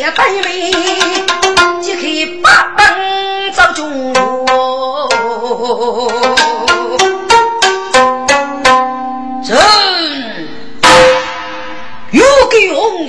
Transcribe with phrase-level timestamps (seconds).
[0.00, 0.72] 写对联，
[1.80, 2.02] 即刻
[2.42, 4.40] 八奔走中路。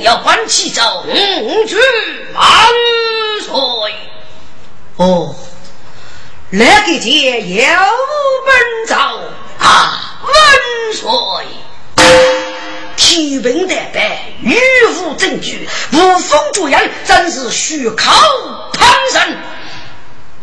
[0.03, 1.05] 要搬起走，
[1.67, 1.77] 去
[2.33, 2.43] 万
[3.39, 3.53] 岁！
[4.97, 5.35] 哦，
[6.49, 7.63] 那个姐有
[8.45, 8.95] 本走
[9.59, 10.33] 啊，万
[10.93, 11.07] 岁！
[13.31, 14.53] 提兵得白，御
[14.99, 18.11] 无证据，无风主人，真是虚口
[18.73, 19.37] 喷人。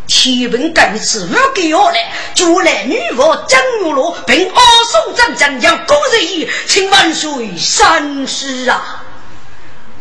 [0.07, 9.05] 提兵该次如果要来，就来女佛江玉罗，并阿宋战将将公人义，请万岁三思啊！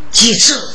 [0.09, 0.73] 其次，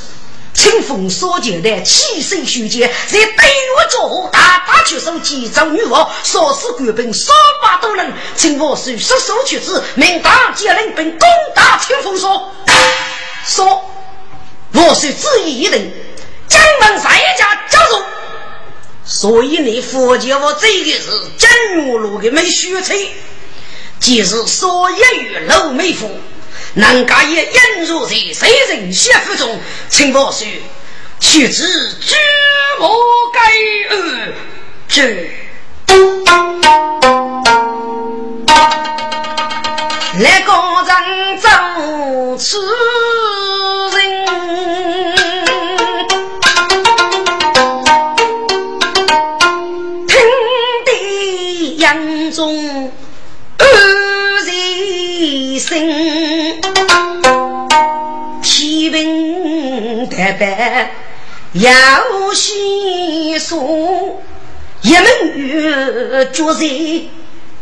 [0.55, 3.47] 清风所见的气势虚杰，在对
[3.77, 8.13] 我做大打出手，击掌女王，杀死官兵三百多人。
[8.37, 12.53] 请我是失手取之，命大接令并攻打清风所。
[13.47, 13.91] 说，
[14.73, 15.93] 我是旨意一定，
[16.49, 18.03] 江门三家加入。
[19.05, 23.11] 所以你佛教我这个是江月路的没虚吹，
[23.99, 26.11] 即是所言于老妹夫。
[26.75, 29.61] 南家也引入在谁人血府中，
[29.91, 30.47] 请报说，
[31.21, 31.67] 取之
[32.01, 32.17] 知
[32.81, 32.91] 我
[33.35, 33.41] 该
[33.95, 34.33] 恶？
[34.89, 35.31] 之。
[40.19, 41.49] 来高人走
[42.39, 42.59] 此
[43.99, 44.25] 人，
[50.07, 50.17] 听
[50.87, 50.91] 得
[51.77, 52.91] 眼中
[53.59, 53.65] 恶
[54.47, 55.59] 人
[59.81, 60.09] 心。
[60.39, 60.91] 白
[61.53, 61.71] 要
[62.35, 64.23] 细说，
[64.81, 65.05] 一门
[65.37, 66.67] 月决在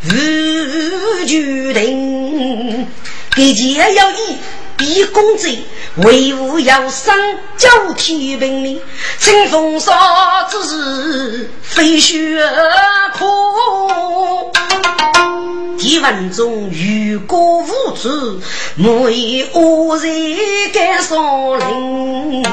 [0.04, 2.86] 无决定，
[3.34, 4.36] 给钱要以
[4.76, 5.48] 比公子，
[5.96, 7.14] 为伍要生
[7.56, 8.80] 九天平哩，
[9.18, 12.40] 清风沙之飞雪
[13.18, 14.52] 空。
[15.90, 18.08] 提文中遇过无知，
[18.76, 20.08] 莫以恶人
[20.72, 22.44] 敢伤人。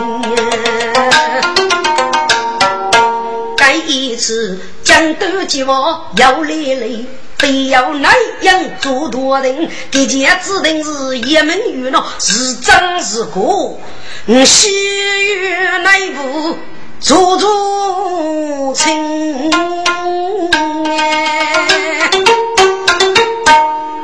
[3.56, 6.90] 该一次江都计划要来来，
[7.38, 8.12] 非要南
[8.42, 9.70] 阳做大人。
[9.92, 14.46] 这件指定是一门玉了，是真是假？
[14.46, 15.52] 西域
[15.84, 16.58] 内部
[17.00, 19.52] 做做清。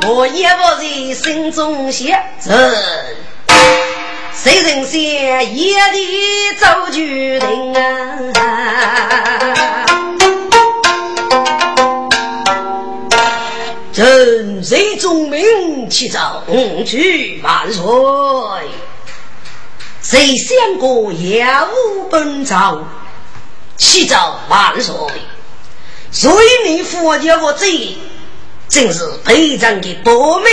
[0.05, 0.83] 我也不在
[1.13, 2.19] 心中想，
[4.33, 5.01] 谁人想
[5.55, 8.19] 夜里做决定啊？
[13.93, 16.43] 朕谁忠名起早
[16.85, 17.83] 去万岁？
[20.01, 22.83] 谁想过业务本朝
[23.77, 24.93] 去找万岁？
[26.11, 26.29] 谁
[26.65, 27.97] 你佛教我这？
[28.69, 30.49] 正是陪葬的多美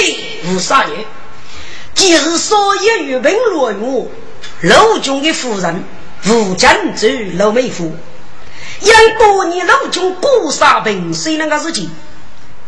[0.46, 1.06] 无杀女，
[1.94, 4.08] 既是所有与文落玉
[4.60, 5.84] 陆军的夫人
[6.26, 7.08] 吴江州
[7.38, 7.94] 陆美夫，
[8.80, 11.90] 因多年陆军捕杀平水那个事情，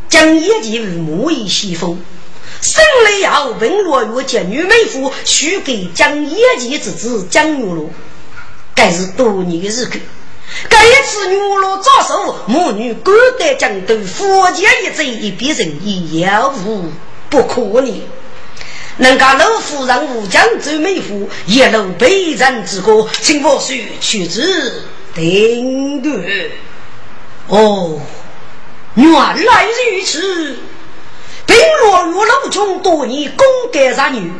[0.08, 2.02] 将一及母以西风，
[2.62, 7.90] 生来后文落玉见女美夫许给将一及之子江玉露，
[8.74, 9.90] 该是多年的日子。
[10.69, 16.90] 这一次女罗招手，母女各得将斗，佛家一贼一笔人已有无
[17.28, 18.02] 不可呢。
[18.99, 24.82] 能够老夫人武将周美妇一路悲惨之歌，请我说取之
[25.14, 26.12] 定夺。
[27.48, 28.00] 哦，
[28.94, 30.56] 原来如此。
[31.44, 34.32] 并落入老中多年，功盖杀女，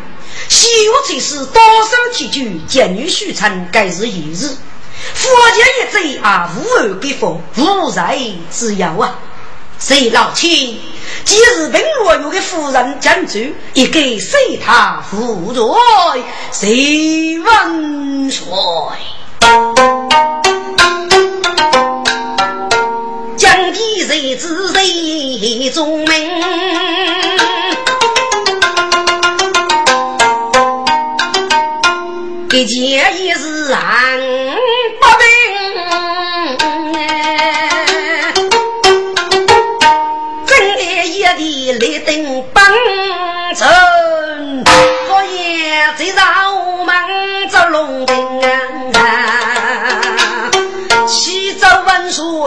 [0.49, 4.49] 西岳才是多少提举，见女许参，该是一日。
[5.28, 8.19] 佛家一贼啊，无恶必佛，无才
[8.50, 9.19] 之有啊！
[9.78, 10.78] 谁老亲？
[11.24, 13.38] 今日本若有个夫人将走，
[13.74, 15.62] 一给随他负罪，
[16.50, 18.44] 谁万岁？
[24.06, 26.30] 谁知谁中名？
[32.50, 33.31] 一件一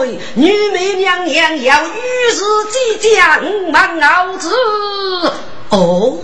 [0.04, 2.40] 女美娘娘要与日
[2.70, 4.50] 即将满熬子
[5.70, 6.18] 哦，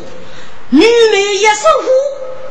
[0.71, 0.81] 女
[1.11, 1.89] 美一首呼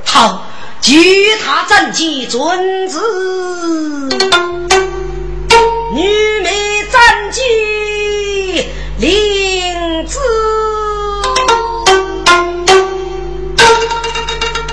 [0.06, 0.46] 好。
[0.82, 3.00] 据他战绩尊子，
[5.94, 7.42] 女美战绩
[8.98, 10.20] 领子，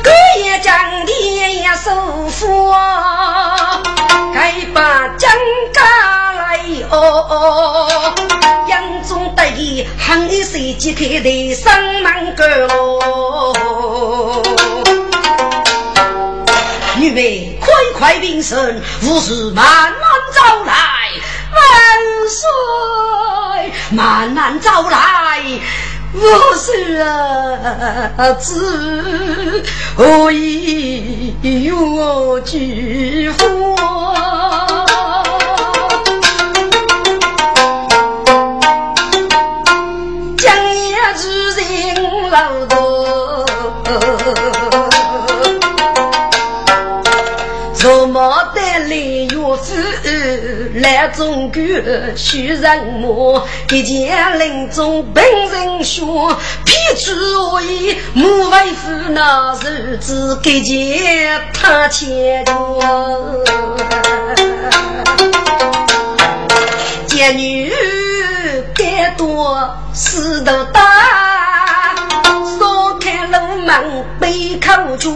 [0.03, 0.11] 各
[0.41, 1.13] 也将的
[1.53, 2.75] 也收服，
[4.35, 5.31] 该把将
[5.75, 5.83] 家
[6.79, 8.15] 来哦，
[8.69, 11.73] 杨宗得意，喊你谁即刻的上
[12.03, 12.35] 门
[12.69, 14.43] 哦。
[16.99, 20.01] 女妹，快快平身，无事慢慢
[20.35, 20.75] 招来。
[21.53, 21.59] 万
[22.29, 25.43] 岁，慢慢招来。
[26.15, 29.65] 我是儿子，
[29.97, 33.58] 何以我拒夫？
[51.09, 51.63] 中国
[52.17, 56.03] 许人魔，一见林中本人血，
[56.65, 57.13] 撇出
[57.53, 62.53] 我意，莫为夫那日子，给见他牵着。
[67.07, 67.73] 见女
[68.75, 70.81] 该多事头大，
[73.69, 75.11] 门背口角。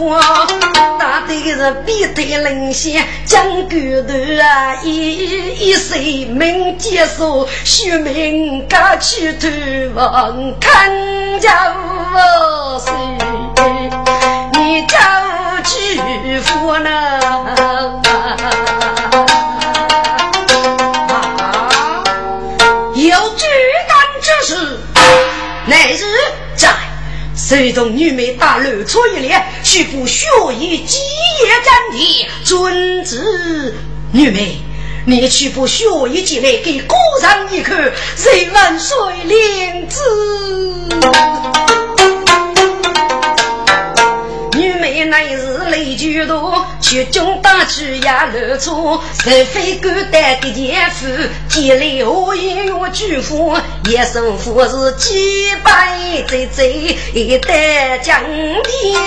[0.99, 3.69] 大队人必得领先，将骨
[4.07, 5.17] 头啊一
[5.57, 9.47] 一岁命结束，续命家去投
[9.95, 10.91] 王，看
[11.39, 12.93] 家无岁，
[14.53, 16.91] 你家去福呢？
[22.93, 23.45] 有巨
[23.89, 24.79] 干之事，
[25.65, 26.03] 乃日
[27.53, 27.63] 在。
[27.63, 30.25] 随同女美大露出一脸，去赴雪
[30.59, 33.73] 衣基业战地，遵旨。
[34.11, 34.57] 女美，
[35.05, 39.99] 你去赴雪衣进来，给姑丈一看，谁万岁领旨。
[45.05, 46.65] 乃是雷居多。
[46.81, 51.07] 军中打去呀，露出是非孤单的奸夫，
[51.49, 53.57] 建立何以我举夫？
[53.85, 56.97] 一生富是几百贼贼
[57.39, 58.21] 得江
[58.63, 59.01] 天，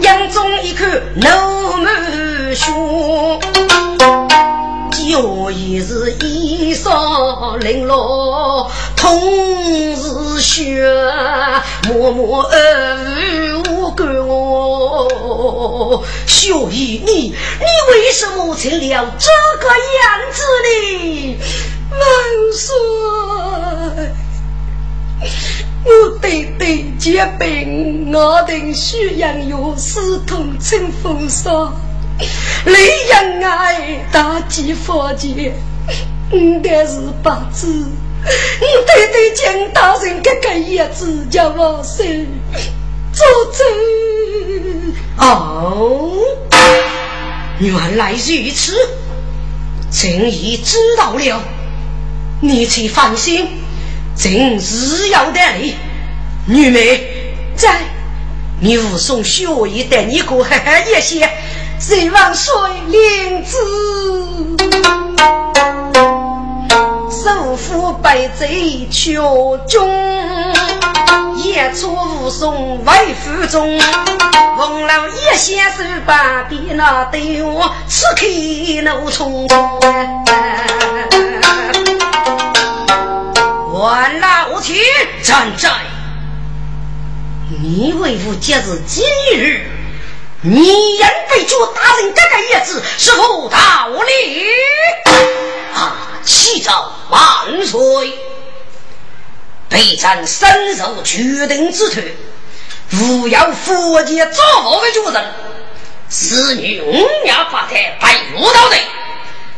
[0.00, 1.86] 眼中一看怒目
[2.54, 2.70] 血。
[5.22, 9.20] 我也是衣裳零落，痛
[9.96, 10.88] 是血，
[11.88, 13.59] 默默而无感
[15.90, 16.02] 哦。
[16.26, 19.28] 小姨，你你为什么成了这
[19.60, 19.68] 个
[20.02, 21.38] 样子呢？
[21.90, 21.98] 万
[22.52, 22.76] 岁！
[25.82, 31.74] 我弟弟结病，我等需养药，死痛成风霜。
[32.66, 35.52] 雷阳爱大吉佛节，
[36.32, 37.66] 应该是八字。
[37.66, 42.26] 你对对江大人这个叶子叫我谁
[43.20, 43.58] 做主？
[45.18, 46.12] 哦，
[47.58, 48.74] 原来如此，
[49.90, 51.42] 朕已知道了。
[52.40, 53.46] 你且放心，
[54.16, 55.74] 朕自有得理。
[56.46, 57.82] 女美在，
[58.58, 61.28] 你武松学艺带你过海一些。
[61.78, 62.54] 谁望水
[62.88, 63.58] 灵子，
[67.10, 69.86] 首富百贼求中，
[71.50, 73.76] 夜出武松为府中，
[74.56, 78.24] 王老一先手把的那对我此刻
[78.82, 79.80] 怒冲冲。
[83.72, 84.78] 万老天
[85.24, 85.70] 站在，
[87.60, 89.04] 你为父节日今
[89.36, 89.66] 日。
[90.42, 94.46] 你言被捉大人这个叶子是否道理？
[95.74, 95.96] 啊！
[96.24, 96.70] 启奏
[97.10, 97.20] 万
[97.66, 98.29] 岁！
[99.70, 102.00] 备战身受决定之徒，
[102.98, 105.24] 无要佛界造佛的主人，
[106.10, 108.82] 是女五娘八胎白入道内，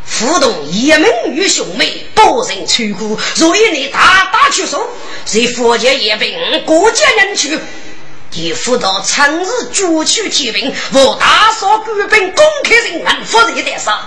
[0.05, 4.87] 辅动一门与兄妹不多人出谷，所以你大打出手，
[5.25, 7.59] 随佛家也兵各家人去，
[8.33, 13.99] 你辅导长日举取提兵，我大扫官兵，公开人案，负责得上。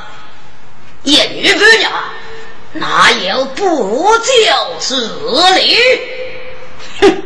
[1.03, 1.91] 一女不娘，
[2.77, 4.95] 哪有不教之
[5.55, 5.77] 理？
[6.99, 7.23] 哼！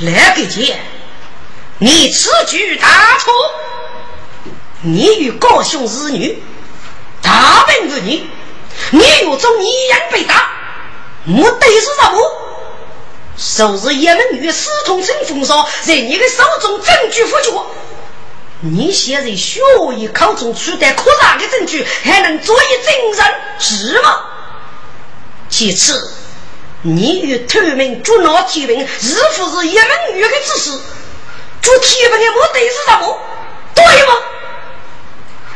[0.00, 0.76] 来个姐，
[1.78, 2.88] 你此举大
[3.18, 3.32] 错。
[4.80, 6.42] 你与高兄之女，
[7.22, 8.28] 大本无你，
[8.90, 10.50] 你有种一样被打，
[11.24, 12.20] 目的是什么？
[13.36, 17.64] 收拾一门女私通成风骚，在你的手中证据不足。
[18.64, 19.60] 你现在学
[19.96, 24.20] 艺考中取得可查的证据，还能作为证人是吗？
[25.48, 26.14] 其次，
[26.82, 30.70] 你与透明捉拿提问，是否是一门女的指示？
[31.60, 33.18] 做提问的目的是什么？
[33.74, 34.14] 对吗？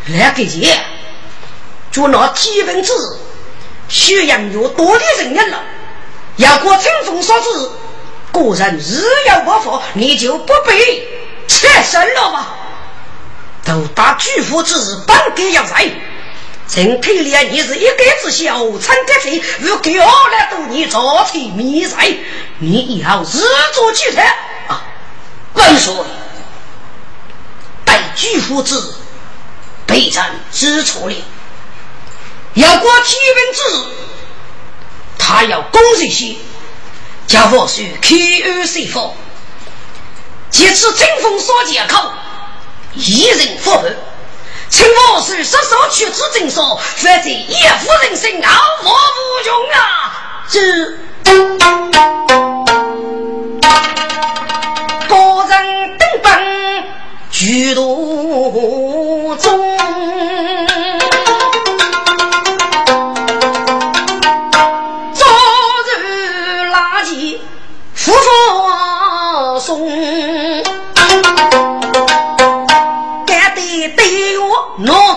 [0.06, 0.84] 来给钱，
[1.92, 3.20] 就拿基本子，
[3.88, 5.62] 血养有多的人员了。
[6.38, 7.70] 要过清风所指，
[8.32, 11.08] 个人日要不发，你就不必
[11.46, 12.56] 切身了吧？
[13.66, 15.90] 都打巨富之日，本该要在。
[16.68, 22.08] 陈佩莲，你是一个子小参得罪，如给二来都你造成迷财，
[22.58, 23.40] 你以后日
[23.74, 24.36] 做巨财
[24.68, 24.82] 啊！
[25.52, 26.06] 本说
[27.84, 28.82] 待巨富之日。
[29.88, 31.22] 备战之处理，
[32.54, 33.84] 要过天分之日，
[35.16, 36.34] 他要攻这些，
[37.28, 38.16] 叫我去开
[38.50, 39.16] 二水佛，
[40.50, 42.12] 借此争锋所借口，
[42.96, 43.82] 一人复合，
[44.70, 48.50] 请我是失手去此征说，否则一夫人生傲
[48.82, 49.78] 我无用啊！
[50.48, 50.60] 这
[55.46, 56.84] 个人登本
[57.30, 59.76] 举途中。
[65.12, 65.26] 送，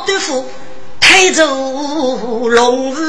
[0.09, 0.43] 豆腐，
[0.99, 1.45] 抬走
[2.47, 3.03] 龙虎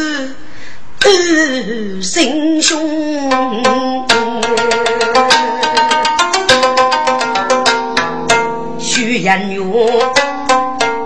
[1.03, 2.79] 二心胸。
[8.79, 9.63] 徐延月，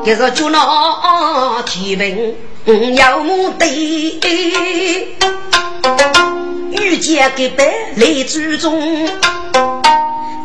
[0.05, 4.21] 这是就那提问要目的，
[6.73, 9.07] 遇见个白来之中。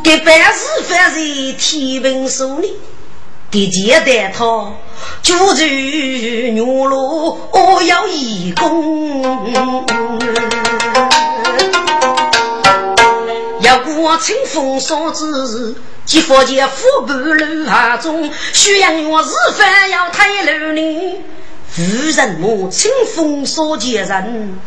[0.04, 1.20] 一般是犯在
[1.58, 2.72] 天平手里，
[3.52, 4.72] 给接待他，
[5.24, 5.64] 就住
[6.54, 7.50] 牛罗
[7.88, 9.44] 要义工。
[13.62, 15.76] 要过清风霜之日，
[16.06, 21.18] 即佛前富半路下中，宣扬我是犯要太楼呢。
[21.70, 21.82] 夫
[22.16, 24.60] 人我清风所见人，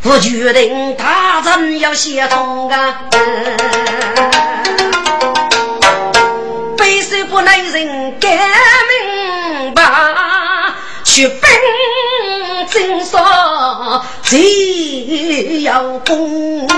[0.00, 3.02] 不决定大战要先冲啊！
[7.32, 9.82] 不能人改明白，
[11.02, 11.50] 去奔
[12.70, 16.68] 正说只要功。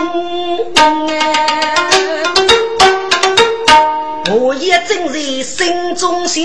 [4.30, 6.44] 我也正在心中想，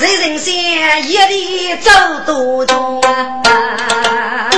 [0.00, 1.90] 在人间一里走
[2.24, 4.50] 多中啊！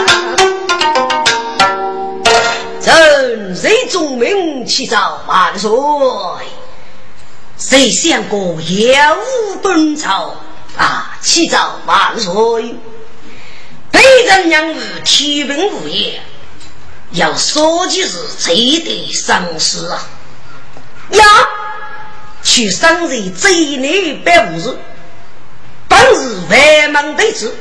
[3.63, 5.69] 人中名起早万岁。
[7.59, 10.37] 谁想过业务本朝
[10.77, 11.19] 啊？
[11.23, 12.77] 起早万岁！
[13.91, 16.21] 北人养物天文物业，
[17.13, 20.07] 要说的是最得赏识啊！
[21.13, 21.25] 呀，
[22.43, 24.77] 去生日最内百五日，
[25.89, 27.55] 本日万忙得知，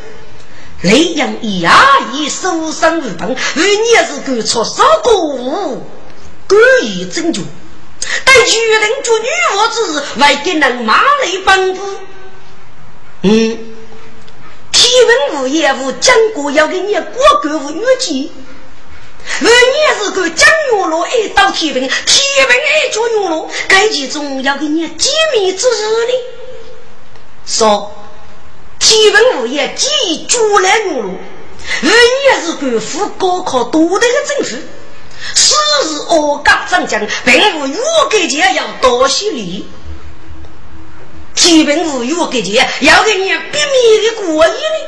[0.82, 1.72] 雷阳一牙
[2.12, 5.88] 一受伤无本，而你是敢出手过物，
[6.48, 7.42] 故意拯救。
[8.24, 11.82] 待决定做女娃之日，为给人马来帮助。
[13.22, 13.76] 嗯，
[14.72, 18.32] 天文物业务讲过要给你过购物月季，
[19.42, 26.14] 而你是个讲月落一到天文，天文爱做月落，该其中要给你机密之日呢。
[27.46, 27.96] 说
[28.80, 31.16] 天文物业基于主来月落，
[31.82, 34.58] 而你是个赴高考多的个政府。
[35.34, 35.56] 此
[35.88, 37.78] 日我刚上将，并无越
[38.10, 39.68] 给钱要多些礼。
[41.34, 44.88] 基本无越给钱要给你秘密的过意呢。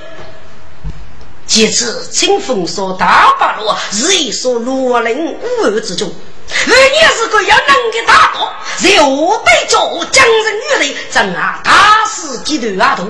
[1.46, 6.12] 其次，清风说大八路是一所罗林五二之中，
[6.50, 13.08] 而你是个要能的大哥，在我对着将人女人，怎啊打死几头阿头？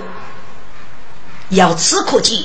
[1.49, 2.37] 由此可见。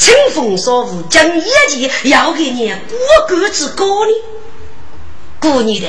[0.00, 4.12] 清风少妇将业绩要给你过个之高呢？
[5.38, 5.88] 过年的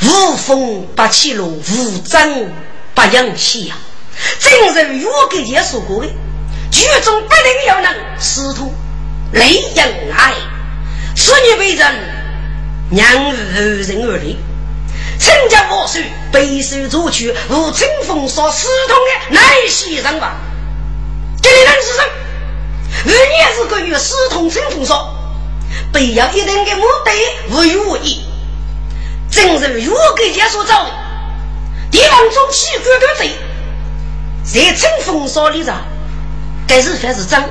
[0.00, 2.50] 无风不起落，无争
[2.94, 3.76] 不扬起呀！
[4.40, 6.08] 正如我给你说过的，
[6.70, 8.72] 剧中不能有人师徒
[9.32, 10.32] 雷人爱，
[11.14, 11.94] 是你为人
[12.88, 14.38] 娘无人而立。
[15.20, 20.36] 陈家万岁，背手作曲，无清风少师同的乃西人吧？
[21.42, 22.02] 这里人是谁？
[23.04, 25.14] 二年是个月，师同春风少，
[25.92, 27.10] 必要一定的目的，
[27.50, 28.24] 无与无异。
[29.30, 30.90] 正如我给家所找的，
[31.90, 33.32] 地方中起官的贼，
[34.44, 35.84] 在春风少里上，
[36.66, 37.42] 该是还是真？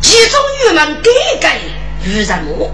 [0.00, 1.58] 其中郁闷改改
[2.04, 2.70] 与人魔。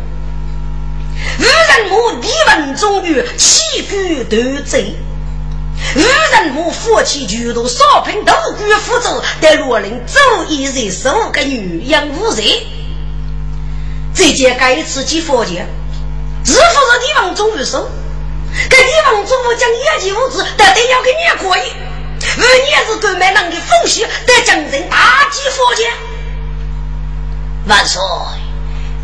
[1.38, 4.94] 无人母李文中与起居斗贼，
[5.94, 12.46] 无人母夫妻居多少品都归负责，但罗林早已人十五个女养无人。
[14.14, 15.66] 这件该次去佛前，
[16.44, 16.60] 是不是
[17.00, 17.88] 李文忠于手？
[18.70, 21.72] 该李文忠将业绩物质，但得要给你可以。
[22.38, 25.86] 而你是购买人的风险，得将人大击佛前。
[27.68, 28.00] 万岁。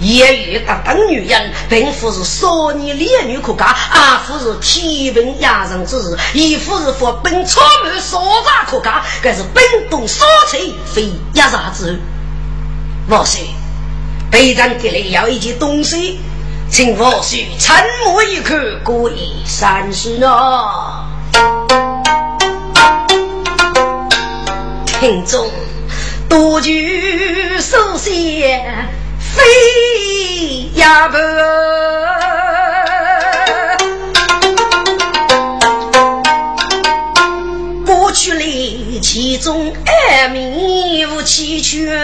[0.02, 12.00] 也遇得等女人，并不是少年烈女可嫁，而不是天平压人之日，亦不是佛本草木所杂可嫁，更是本东所翠非压啥之
[13.08, 13.42] 王岁，
[14.28, 16.18] 北长给来要一件东西，
[16.68, 20.28] 请王岁沉默一刻，故意三思呢。
[25.00, 25.48] 听众
[26.28, 28.60] 多举手写。
[29.35, 31.16] 飞呀不，
[37.87, 41.99] 过去里其中爱名无奇缺。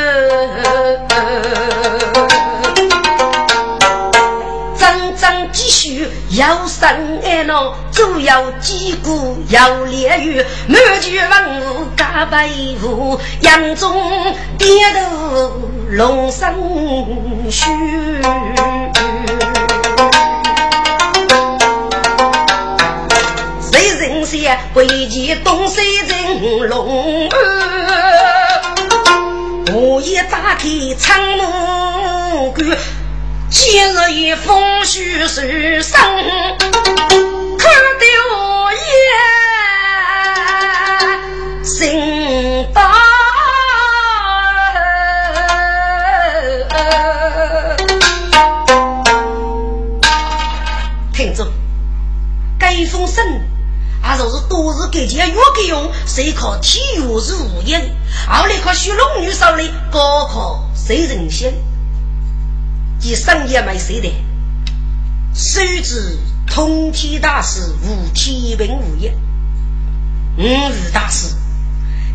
[5.50, 6.88] 继续要生
[7.24, 12.48] 爱郎，主要几股要烈雨，满卷文武加白
[12.80, 13.92] 虎，杨中
[14.58, 15.50] 点头
[15.90, 17.64] 龙生须。
[23.62, 28.60] 谁人先会见东西人龙儿？
[29.72, 32.66] 我一打开窗门关。
[33.48, 35.40] 今日以风雪受
[35.80, 36.02] 伤，
[37.58, 37.66] 可
[37.98, 38.06] 丢
[38.84, 38.86] 也
[41.64, 41.88] 心
[52.78, 53.22] 该封信。
[54.00, 57.86] 啊，就是多日给钱越给用，谁考体育是无业的，
[58.28, 61.52] 后来靠学龙女手里高考谁人先？
[63.00, 64.08] 即生也没谁的，
[65.34, 69.12] 手指通天大师无天平无业，
[70.36, 71.34] 五日大师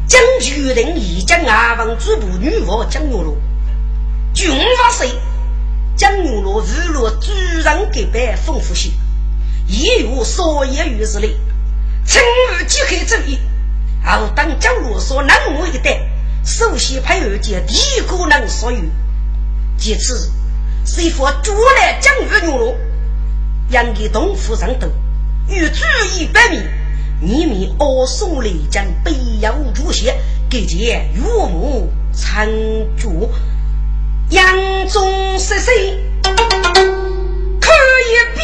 [0.08, 3.36] 将决定已将阿房主部女王江牛罗，
[4.34, 5.10] 军法师
[5.98, 8.90] 江牛罗日落主人给办丰富些，
[9.68, 11.36] 也有所言于之类，
[12.06, 12.22] 称
[12.52, 13.40] 日即刻正义，
[14.04, 15.90] 后当江罗所能为的，
[16.46, 18.80] 首先配合见第一个人所有，
[19.78, 20.32] 其次。
[20.86, 22.76] 谁佛主来将日牛罗，
[23.70, 24.88] 养给东府上头，
[25.48, 25.86] 欲注
[26.18, 26.58] 意百米，
[27.22, 30.18] 你米二送雷将北洋主线，
[30.50, 32.50] 给见岳母参
[32.98, 33.32] 主，
[34.30, 34.46] 杨
[34.90, 36.04] 中十岁
[37.62, 38.42] 可以比，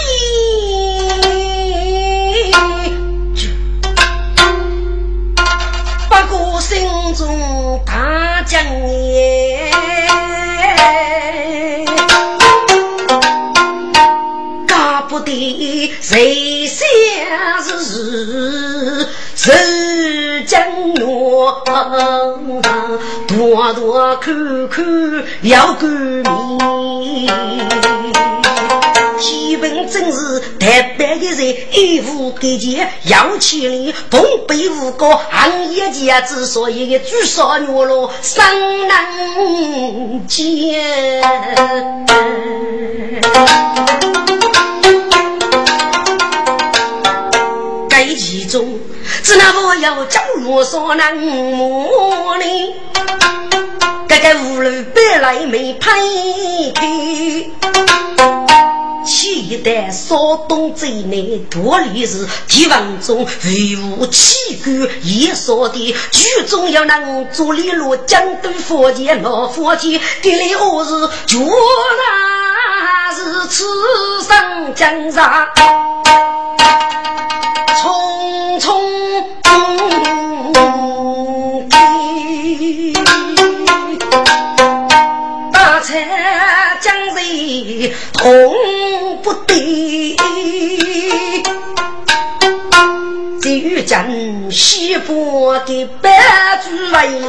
[6.59, 9.71] 心中大将也。
[15.25, 16.87] 的谁想
[17.63, 20.63] 是是江
[20.95, 21.03] 月，
[23.27, 24.33] 多多看
[24.69, 24.85] 看
[25.41, 27.27] 了个面。
[29.19, 38.45] 基本真是台北的人，一无给钱要千里，东北五个行业界之所以最少月落上
[38.87, 40.81] 难见。
[48.17, 48.79] 其中，
[49.23, 52.43] 只那我要将我所能摸呢？
[54.07, 55.91] 这个五路白来没拍
[56.75, 56.87] 开，
[59.09, 64.69] 期待稍东之内多历史，帝王中威武气骨
[65.01, 70.91] 也说的，剧中要能做李罗江都佛前老佛前，给你我是
[71.25, 73.65] 决然是此
[74.27, 75.47] 生江上
[77.81, 78.79] 匆匆。
[88.13, 88.78] 痛
[89.29, 90.17] 不得，
[93.39, 97.21] 就将西伯的白猪为。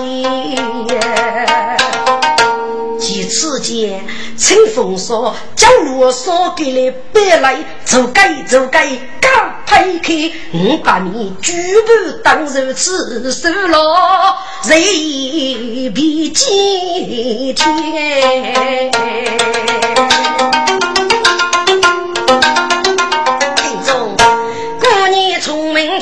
[2.98, 4.02] 几次间，
[4.34, 8.88] 清风说：“将罗烧给了白来，走该走该，
[9.20, 9.30] 刚
[9.66, 11.92] 拍开，我把你举步
[12.24, 18.90] 当如此手牢，人比今天。”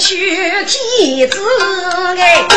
[0.09, 1.39] 去妻子
[2.17, 2.49] 哎，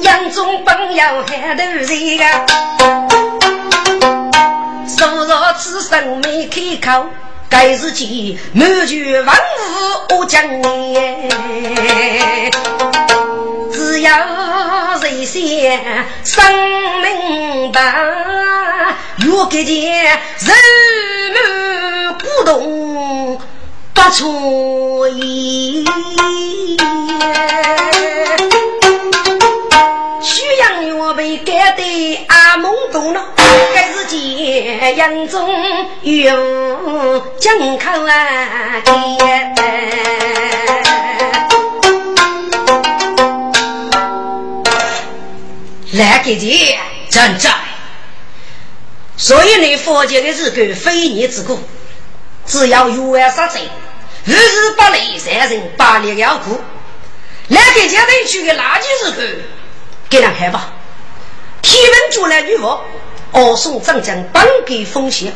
[0.00, 2.24] 杨宗本要喊头人个，
[4.96, 5.28] 昨日
[5.58, 7.04] 此生没开口，
[7.50, 9.40] 该是见满卷万物
[10.20, 12.50] 我将哎，
[13.70, 14.16] 只要
[15.02, 15.82] 人先
[16.24, 16.42] 生
[17.02, 17.94] 明白，
[19.18, 20.02] 若给见
[20.38, 20.54] 人
[21.34, 23.38] 满古董。
[24.02, 25.84] 不出意，
[30.22, 33.22] 曲阳月被改的阿蒙懂了，
[33.74, 35.46] 该是见杨中
[36.00, 38.82] 有江口啊！
[45.92, 46.78] 来给姐
[47.10, 47.50] 站在，
[49.16, 51.60] 所以你佛家的日个非你之故，
[52.46, 53.60] 只要有爱杀贼。
[54.24, 56.60] 日日不累，三人把力要苦。
[57.48, 59.16] 来给家里去个垃圾时候，
[60.08, 60.72] 给他看吧。
[61.62, 62.84] 天文就来女佛，
[63.32, 65.32] 二送长江帮给奉献。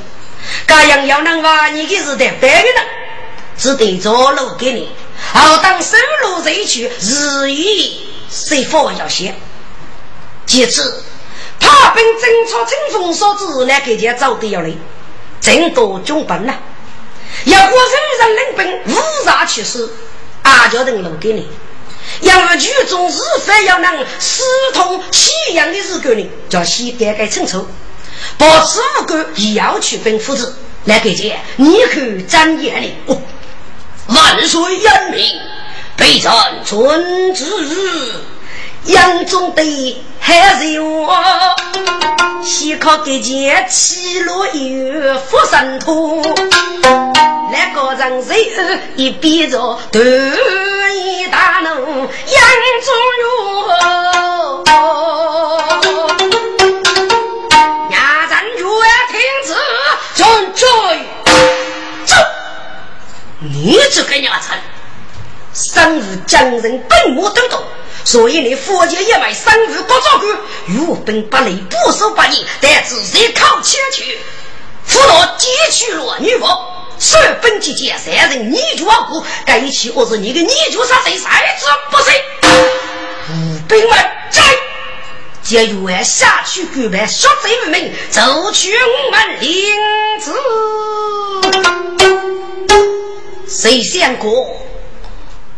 [0.67, 2.87] 这样要能把你的日代白给人，
[3.57, 4.91] 只得着路给你。
[5.33, 9.35] 好当收入人去，日益随佛要些。
[10.47, 11.03] 其次，
[11.59, 14.71] 他本侦察清风所指，来给家找的要来，
[15.41, 16.55] 真多军本呐。
[17.45, 19.89] 要过人人领兵，无杀其事，
[20.43, 21.49] 阿家等留给你。
[22.21, 27.67] 要剧中日非要能私通西洋的日个呢，叫先改改清楚，
[28.39, 32.95] 保持无辜也要去分夫子来给见，你可睁眼里。
[34.07, 35.41] 万岁严明，
[35.97, 36.33] 备战
[36.65, 37.45] 遵旨。
[38.87, 39.63] 杨宗德
[40.21, 41.15] 还是我，
[42.43, 46.23] 西靠给见七罗有福神图。
[47.51, 48.51] 那个人谁
[48.97, 49.59] 一边着
[49.91, 51.79] 头一大怒，杨
[52.83, 53.69] 宗儒，
[57.91, 59.55] 伢咱越听旨，
[60.15, 60.67] 准追
[62.05, 62.15] 走。
[63.41, 64.51] 你这个伢子，
[65.55, 67.63] 生日将人本我都懂。
[68.05, 70.37] 所以你佛教一脉三日不做官，
[70.67, 74.19] 如本不累，不守不义，但自己靠前去，
[74.85, 76.47] 俘虏劫取了女佛，
[77.01, 81.23] 说本期间三人你就亡故，该起我是你的你就杀谁，谁
[81.59, 82.23] 之不谁？
[83.31, 83.99] 五兵们
[84.31, 84.43] 在，
[85.43, 89.51] 接着下去举办血贼无名，走去我们领
[90.21, 90.31] 子，
[93.49, 94.47] 谁想过？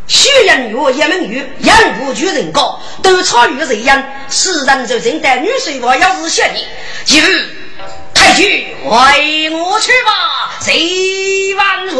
[0.06, 4.02] 修人月一门女，养不举人高，都超于人样。
[4.30, 6.64] 世人就认得女婿我要是血你，
[7.04, 7.20] 就
[8.14, 8.48] 太君
[8.84, 11.98] 为我去吧，谁万岁。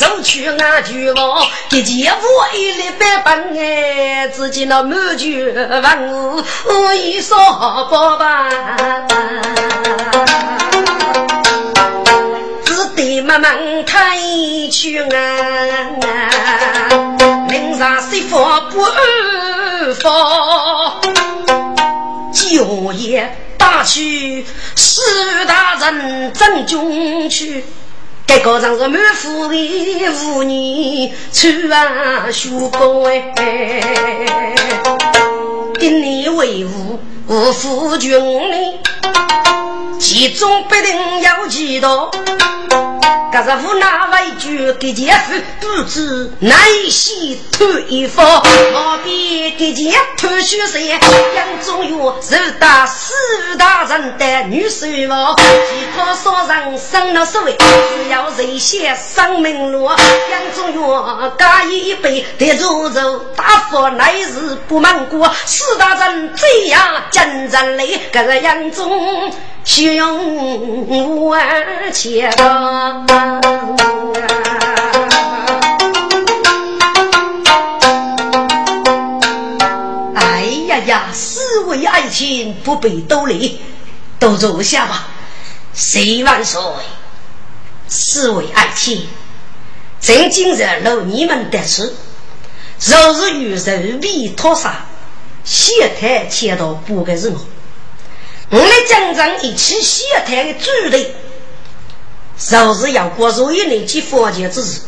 [0.00, 6.42] 走去俺去望，一见我一粒白本哎，自己那满卷万物
[6.94, 7.36] 一扫
[7.90, 8.48] 包吧，
[12.64, 14.18] 只得慢慢看
[14.70, 15.10] 去啊，
[17.50, 18.38] 临上媳妇
[18.70, 18.94] 不安
[20.00, 20.98] 放，
[22.32, 27.62] 就业打去四大人正中去。
[28.30, 33.82] 该高上是满腹的妇女穿啊绣工哎，
[35.80, 38.12] 定你为伍我夫君
[38.52, 38.78] 哩，
[39.98, 42.08] 其中必定有几多。
[43.32, 46.56] 可是无那位举给姐夫不知奈
[46.90, 47.40] 西
[47.88, 50.88] 一方，何必给姐夫许谁？
[50.88, 53.14] 杨中元是大四
[53.56, 55.44] 大人的女婿王，其
[55.96, 59.84] 他所人生了所谓，只要人先生命路。
[59.84, 65.30] 杨中元干一杯得如肉，大福乃是不满过。
[65.46, 69.32] 四大人这样真人来，可是杨中。
[69.62, 72.32] 血勇万千！
[73.20, 73.26] 哎
[80.68, 83.60] 呀呀，四位爱卿不必多礼，
[84.18, 85.08] 都坐下吧。
[85.74, 86.62] 谁万岁？
[87.88, 89.06] 四位爱卿，
[90.00, 91.94] 朕今日留你们得吃，
[92.86, 94.86] 若是与人比托杀，
[95.44, 97.38] 谢太切到不该是我。
[98.48, 101.12] 我们江上一起谢太的主力，
[102.48, 104.80] 就是要过入一年级佛教之日，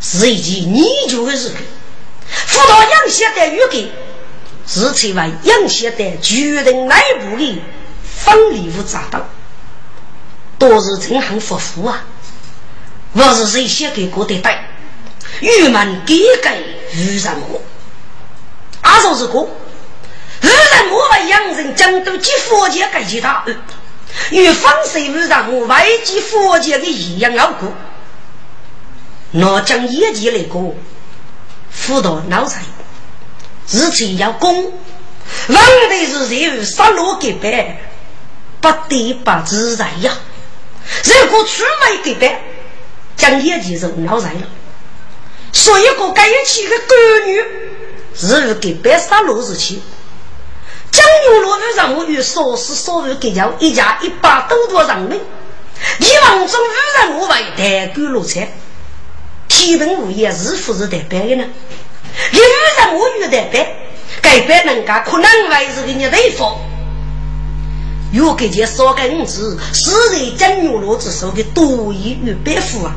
[0.00, 1.52] 是一件研究的事。
[2.28, 3.92] 辅导杨先的预给，
[4.66, 7.62] 是成为杨先的决定内部的
[8.02, 9.24] 分离物炸弹，
[10.58, 12.04] 都是真很复复啊！
[13.12, 14.68] 我是谁写给过的带？
[15.40, 17.62] 郁闷给给于人我，
[18.82, 19.48] 阿说是过。
[20.40, 23.44] 日人我把洋人将都及佛界改其他，
[24.30, 27.72] 与方水日人我外及佛界的一样傲骨。
[29.30, 30.74] 那将业绩来过，
[31.70, 32.62] 辅导脑残，
[33.70, 34.72] 日前要攻，
[35.48, 37.78] 问题是谁有杀戮给白，
[38.60, 40.12] 不得不自在呀。
[41.04, 42.42] 如果出卖给白，
[43.16, 44.46] 将业绩就脑残了。
[45.52, 47.44] 所以个该一起的干女，
[48.14, 49.82] 是给白杀戮日期。
[50.90, 58.52] 江永罗与让我与所思所为给交一家一百多多人民，以往中与人我为代管路财，
[59.48, 61.44] 天平物业是不是代表的呢？
[62.32, 63.64] 与人我与代表，
[64.22, 66.44] 改变人家可能为是给你对付。
[68.12, 72.96] 若给这少个五子，是在江永罗之手的多一与百户啊！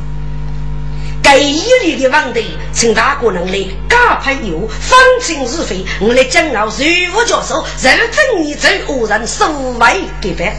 [1.24, 3.58] 给一里的问题，请大哥能来
[3.90, 5.86] 加派油，方清是非。
[6.00, 9.48] 我来讲到税务教授，认真一走，恶人收
[9.80, 10.54] 为给办。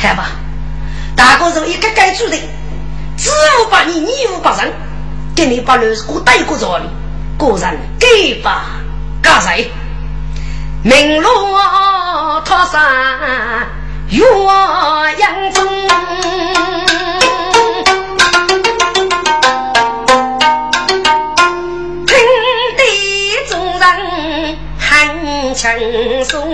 [0.00, 0.30] 好吧，
[1.14, 2.36] 大哥是一个该做的，
[3.16, 4.72] 知无不言，言无把人，
[5.36, 6.84] 给你把六十个带过这里，
[7.38, 8.80] 个人给吧，
[9.22, 9.70] 干谁？
[10.82, 11.28] 明路
[12.44, 13.68] 他山
[14.08, 14.24] 岳
[15.18, 15.67] 阳中。
[26.24, 26.52] 松，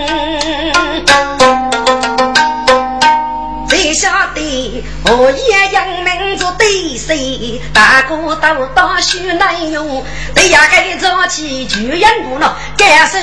[3.67, 7.61] 谁晓得我也养民族对谁？
[7.73, 13.17] 大哥都大学难用，对呀该早起就养不了，该是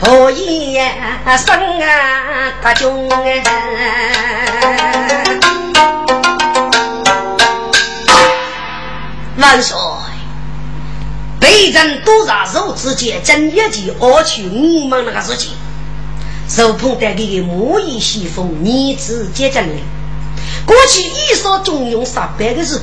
[0.00, 0.92] 我也
[1.38, 3.42] 生啊大穷哎！
[9.36, 9.76] 万岁。
[11.40, 15.52] 北人多杀肉之间，正业绩而去我们那个事情，
[16.48, 19.68] 受捧带给的木易西风，儿子接着来。
[20.66, 22.82] 过去一说中用上百个日子，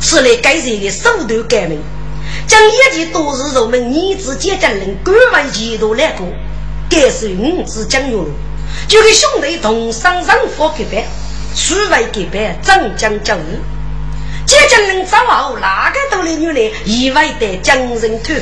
[0.00, 1.80] 是来改善的手段改名，
[2.46, 6.26] 将业绩都是我们儿子接着人官为前途来过，
[6.88, 8.24] 改是五子将用，
[8.86, 11.02] 就跟兄弟同上任佛给办，
[11.56, 13.73] 数位给办，长江教育。
[14.46, 18.40] 接将人走后，哪个都来女人意外的将人投入，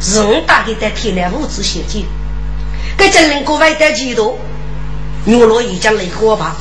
[0.00, 2.06] 是我大概在天来物质写进。
[2.96, 4.38] 给将人国外的几多，
[5.24, 6.56] 牛罗已将来过吧。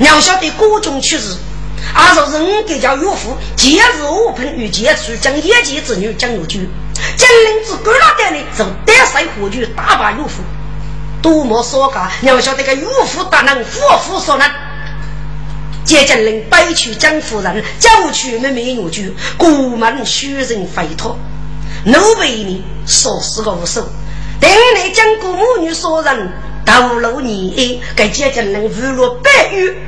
[0.00, 1.36] 要晓得各种趋势，
[1.94, 6.68] 而说是我给叫岳父，今日我朋与杰出将一级子女将入去，
[7.16, 10.42] 将人之过了的呢，就得赛火炬打败岳父，
[11.22, 12.10] 多么说噶！
[12.22, 14.48] 要晓得个岳父大能，夫妇所能。
[15.88, 21.18] 接将人摆去江夫人，叫去妹妹女婿，国门虚人飞脱，
[21.86, 23.88] 奴婢你说是个无手，
[24.38, 26.30] 等你将姑母女说人
[26.66, 29.78] 透露你爱，给接将人贿赂百余，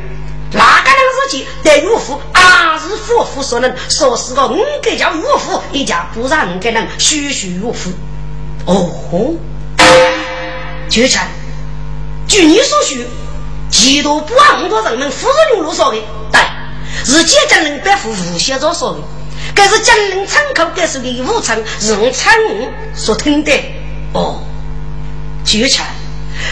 [0.54, 3.70] 哪个人事情得岳父还是夫妇所能？
[3.90, 7.90] 说是个五个叫岳父，一家不让五个人虚虚岳父。
[8.64, 9.36] 哦，
[10.88, 11.22] 就成，
[12.26, 13.06] 据你所许。
[13.70, 15.98] 几多不按很多人们夫人牛路说的，
[16.32, 16.40] 对，
[17.04, 18.98] 是接江人白虎无锡着说的，
[19.54, 22.34] 该是江人参考该是李武成是我参
[22.94, 23.52] 所听的。
[24.12, 24.42] 哦，
[25.44, 25.84] 就差。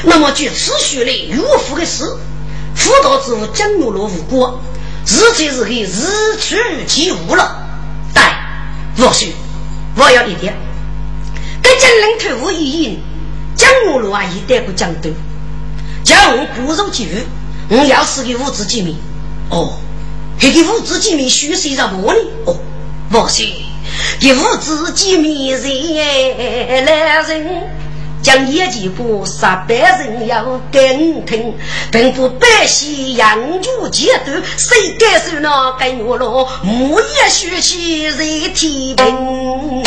[0.05, 2.05] 那么据史书里岳父的事，
[2.75, 4.59] 辅导之父江月落无辜，
[5.07, 7.57] 日即日黑日出即无了。
[8.15, 8.33] 但
[8.97, 9.35] 或许
[9.97, 10.57] 我要一点，
[11.63, 13.03] 跟江人投无一应，
[13.57, 15.11] 江月落啊也带过江都，
[16.09, 17.05] 叫我骨肉俱
[17.69, 18.97] 无，我要是给物质见面。
[19.51, 19.75] 哦，
[20.41, 22.21] 这个物质见面需是什么呢？
[22.47, 22.57] 哦，
[23.13, 23.53] 或许
[24.19, 27.69] 给物质见面人来人。
[28.21, 31.55] 将业绩部杀百人要跟听，
[31.93, 36.49] 并不百姓养猪节度，谁敢受那跟我咯？
[36.65, 39.85] 木叶血气在天平，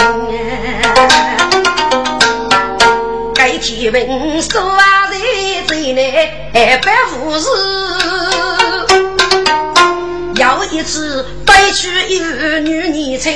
[3.44, 6.04] 该天平说话人最难
[6.80, 7.48] 办无事，
[10.36, 12.20] 要一次白去一
[12.60, 13.34] 女年轻。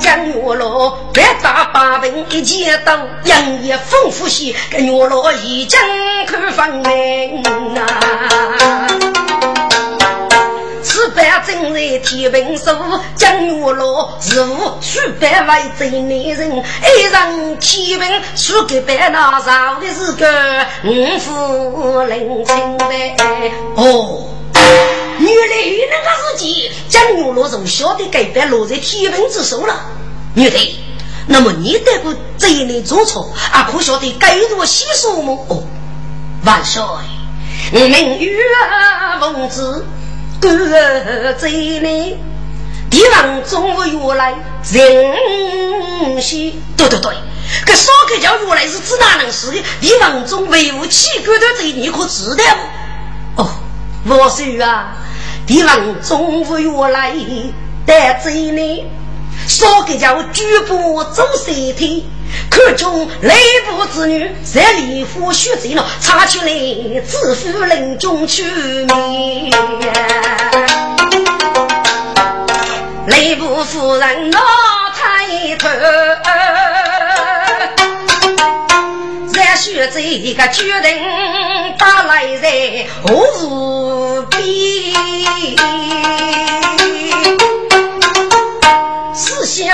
[0.00, 5.80] 跟月老别打八分一件刀，杨业丰富些，跟月老一将
[6.28, 7.42] 看分明
[7.74, 9.15] 啊！
[11.16, 12.76] 此般正在天平手，
[13.16, 22.84] 江月老是无数百万真男人，爱上天平输给白那上的是个五福临清的
[23.76, 24.26] 哦。
[25.18, 25.56] 原来
[25.90, 29.74] 那个时间，江月老从小的改变落在天平之手了。
[30.34, 30.78] 女的，
[31.26, 35.46] 那么你得过这一类做错，啊，可晓得该如何洗漱么？
[35.48, 35.62] 哦，
[36.44, 36.82] 万岁，
[37.72, 38.36] 我们与
[39.18, 39.48] 奉
[40.50, 42.18] 旨，各这一类
[42.90, 44.34] 帝王中午原来
[44.70, 47.12] 人心，对对对，
[47.66, 49.62] 这少个叫原来是指哪能事的？
[49.80, 52.44] 帝王中威武气骨的这一你可知道
[53.34, 53.42] 不？
[53.42, 53.48] 哦，
[54.04, 54.96] 万岁啊，
[55.46, 57.12] 帝王中午原来
[57.86, 58.88] 在这一类。
[59.46, 62.02] 少个叫举步走三天，
[62.50, 63.32] 看中雷
[63.68, 69.50] 部之女，在礼服学贼了，插起来自负人中去面。
[73.06, 74.40] 雷部夫人老
[74.94, 75.68] 太头，
[79.32, 80.98] 在学贼个决定
[81.78, 84.42] 打来在无边。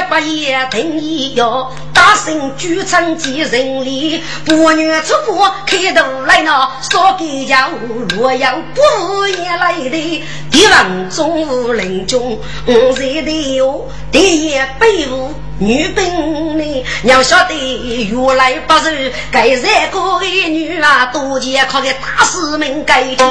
[0.03, 23.27] 四仙八爷定义要大圣举成几人力，不愿出国开头来闹，少给家务若要不也来的，帝王中午临终五岁的哟，第一辈伍女兵呢，要晓得原来不是该三个女啊，多见靠在大师们改的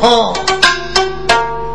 [0.00, 0.36] 哦。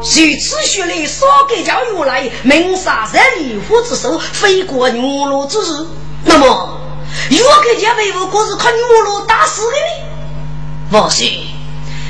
[0.01, 5.85] 如此血泪，少给教育来，明杀在离虎之手，飞过牛罗之日。
[6.25, 6.81] 那么，
[7.29, 11.03] 如果给家为何果是靠牛罗打死的呢？
[11.03, 11.23] 不是，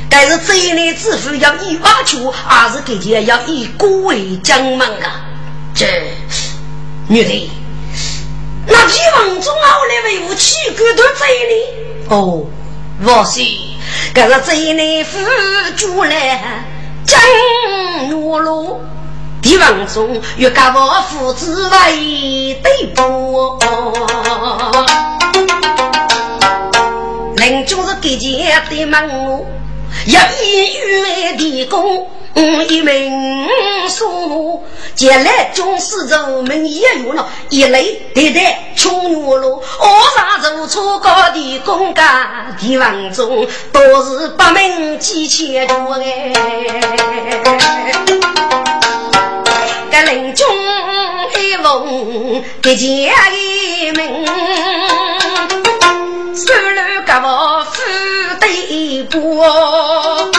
[0.10, 5.26] 该是这一类支付要以挖求，还是给家要以孤为将门啊？
[5.76, 5.86] 这
[7.10, 7.52] 女的，
[8.68, 11.64] 那比王中后来为何气骨都这里？
[12.08, 12.46] 哦，
[13.04, 13.42] 不是，
[14.14, 15.20] 该是这一类辅
[15.76, 16.66] 助来。
[17.06, 17.20] 江
[18.08, 18.80] 月落，
[19.42, 23.58] 帝王中越家我父子为对簿，
[27.36, 29.44] 临终是给钱的门，要
[30.06, 32.08] 一月的功。
[32.70, 33.50] 一名
[33.90, 34.64] 书，
[34.96, 39.62] 将来军师人们也有了，一类对待穷弱了，我
[40.42, 46.32] 上做出高的公家，地方中都是八门几千多哎。
[49.92, 50.48] 个林中
[51.38, 54.26] 一梦，一家一门，
[56.34, 57.82] 手楼个我富
[58.40, 58.48] 得
[59.12, 60.32] 多。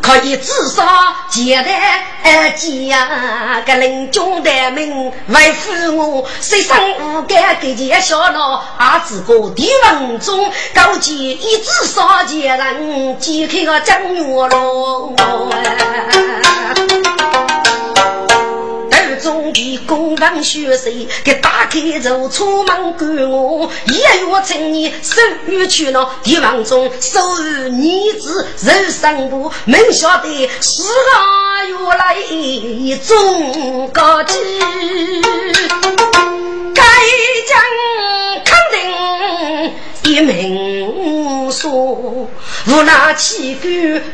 [0.00, 0.82] 可以至少
[1.28, 1.74] 简单
[2.22, 15.12] 而简呀，个人中的命为父我，谁生无敢给钱小老，儿子过地王中高见一至少见人，揭开个正月喽。
[19.48, 20.92] 中的公房学生，
[21.24, 30.88] 给打开走出门赶我，一月成年收入去了，地方中收入女子人生部，没晓得是个
[31.66, 32.16] 月来
[33.06, 34.36] 中高级，
[36.74, 36.82] 该
[37.48, 37.58] 讲
[38.44, 38.82] 肯定
[40.02, 40.97] 一名。
[41.50, 43.68] 说，无奈起高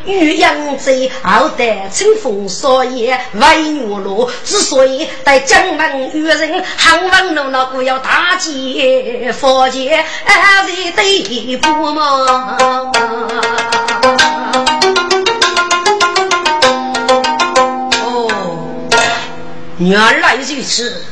[0.07, 12.57] 与扬州，后代清风少爷为女罗，之所以在江门遇人，汉文路那个要大劫佛劫，还是对不嘛？
[18.03, 18.91] 哦，
[19.79, 21.03] 原来如此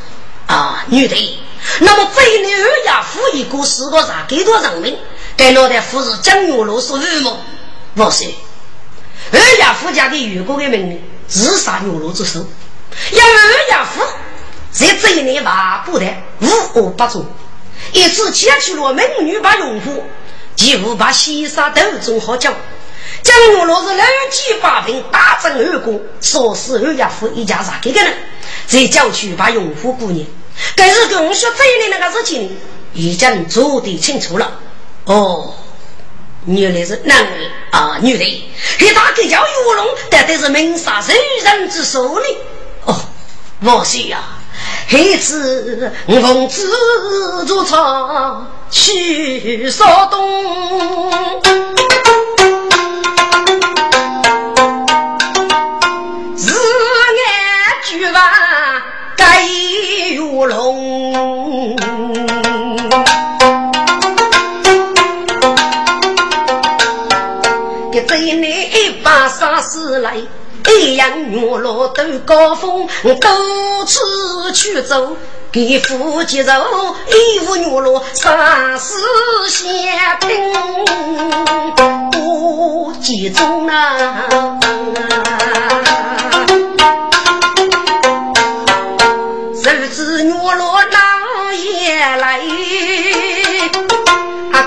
[0.46, 1.38] 啊，女的。
[1.78, 4.98] 那么非你二丫夫一个四个啥给多人命？
[5.36, 7.38] 该脑袋夫是江月楼所为么？
[7.94, 8.26] 不是，
[9.32, 12.46] 二丫夫家的员工的命令自杀月楼之手，
[13.10, 14.02] 因为二丫夫
[14.70, 16.06] 在这一年把不得
[16.40, 17.26] 无恶不作，
[17.92, 20.04] 一次牵去了美女把用户，
[20.56, 22.52] 几乎把西沙斗中好叫。
[23.22, 28.14] 江月楼是六七八平大正二公，说是二丫夫一家啥给个人，
[28.66, 30.26] 在郊区把用户姑娘。
[30.76, 32.58] 该是跟我说这里那个事情
[32.94, 34.58] 已经做得清楚了。
[35.04, 35.52] 哦，
[36.46, 37.30] 原来是男的
[37.70, 38.24] 啊，女的，
[38.78, 42.38] 给他给叫玉龙，但都是明杀人人之手里。
[42.84, 42.94] 哦，
[43.62, 44.22] 我说呀，
[44.86, 46.68] 孩子奉旨
[47.48, 51.40] 入朝去扫东，
[56.36, 58.22] 日安举完。
[59.14, 60.81] 盖玉龙，
[67.92, 70.16] 一这年一把杀死来，
[70.66, 72.88] 一样月落斗高峰，
[73.20, 73.28] 到
[73.86, 75.14] 处去走，
[75.52, 76.52] 给夫接走，
[77.06, 78.96] 一副月落杀死
[79.46, 79.68] 先
[80.20, 80.54] 兵，
[82.10, 84.26] 不集中啊。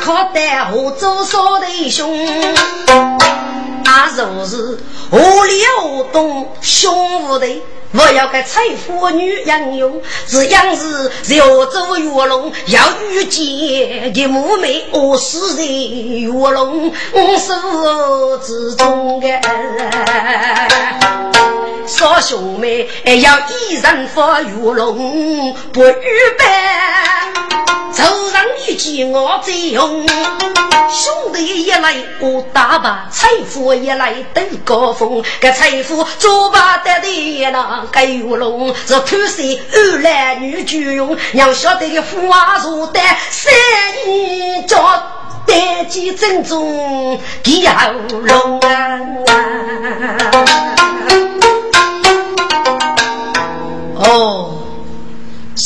[0.05, 0.39] 靠得
[0.71, 2.15] 我做少弟兄，
[3.85, 4.77] 啊，若是
[5.09, 7.47] 我了懂兄无的，
[7.91, 16.93] 我要给财富女人用，这样子要做月龙，要遇见的母妹，我是在月龙
[17.39, 19.27] 手之中的。
[21.87, 22.87] 少兄妹
[23.23, 25.93] 要一人发月龙，不预
[26.37, 26.45] 备。
[27.95, 35.23] 手上一记我最用，兄弟一来我打把，财富一来斗高峰。
[35.39, 39.41] 这财富做不得的也那个玉龙，是贪色
[39.71, 43.53] 二来女俱用，娘晓得的花如丹，三
[44.05, 45.01] 一叫
[45.45, 48.99] 单机正宗吉龙啊！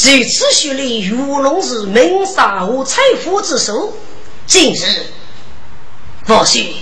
[0.01, 3.93] 如此说来，玉龙是名杀和财富之首。
[4.45, 4.79] 今日
[6.25, 6.73] 或许，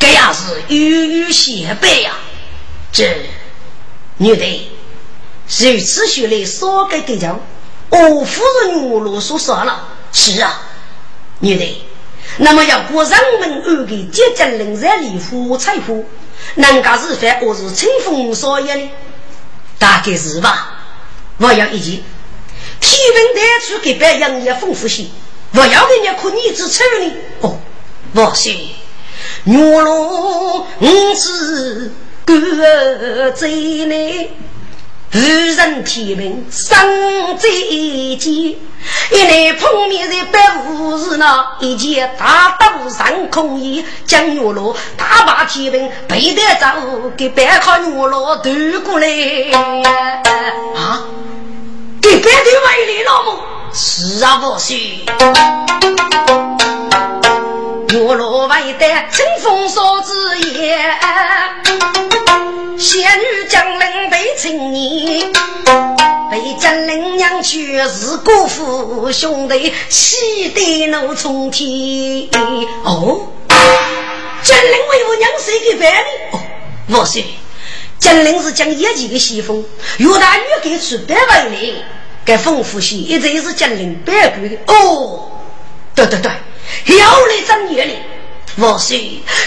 [0.00, 2.12] 这也是悠悠显摆呀。
[2.90, 3.30] 这
[4.16, 4.68] 女的，
[5.46, 7.38] 如此说来，说给给讲，
[7.88, 9.86] 我夫人玉龙所说了。
[10.12, 10.60] 是啊，
[11.38, 11.86] 女的，
[12.38, 16.04] 那么要过人们安给接近人山里富财富，
[16.56, 18.90] 人家是犯我是清风少爷呢？
[19.78, 20.78] 大概是吧。
[21.36, 22.02] 我要一句。
[22.80, 25.06] 天文台去给别人也丰富些，
[25.52, 27.12] 不要给人看你只丑呢。
[27.42, 27.58] 哦，
[28.12, 28.70] 不行，
[29.44, 31.92] 月落五子
[32.24, 34.30] 各在内，
[35.12, 37.48] 无人天文生在
[38.18, 38.56] 间。
[39.12, 48.50] 一来碰面在百无日那一件大刀上空衣，将月落大把天文背得走，给别看月落渡
[48.82, 49.06] 过来
[50.74, 51.04] 啊。
[52.00, 53.38] 给别的为你老母？
[53.72, 54.74] 是啊，不是。
[57.98, 60.78] 我若为得清风少之言，
[62.78, 65.32] 仙女降临被青年，
[66.30, 72.28] 被江陵娘去是姑父兄弟，喜得怒冲天。
[72.84, 73.26] 哦，
[74.42, 76.38] 江陵为我娘谁给办的？
[76.38, 76.40] 哦，
[76.88, 77.22] 不是。
[78.00, 79.64] 金陵是江业绩的西风，
[79.98, 81.74] 岳大女给出百万里，
[82.24, 84.56] 给丰富些，一直是金陵百官的。
[84.66, 85.30] 哦，
[85.94, 87.96] 对对对，要来争业哩。
[88.56, 88.98] 我说，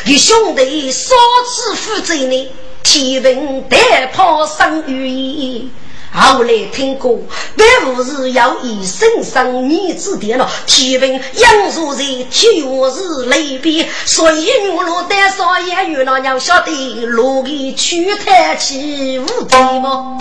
[0.06, 1.16] 你兄弟少
[1.50, 2.50] 次负责呢，
[2.84, 5.70] 天平带炮生羽翼。
[6.16, 7.20] 后来听过，
[7.58, 10.48] 百无是要以身上女子的了。
[10.68, 20.18] 天平杨树在天下是雷边，所以我落得少爷与老娘晓得，路给去太起无敌么？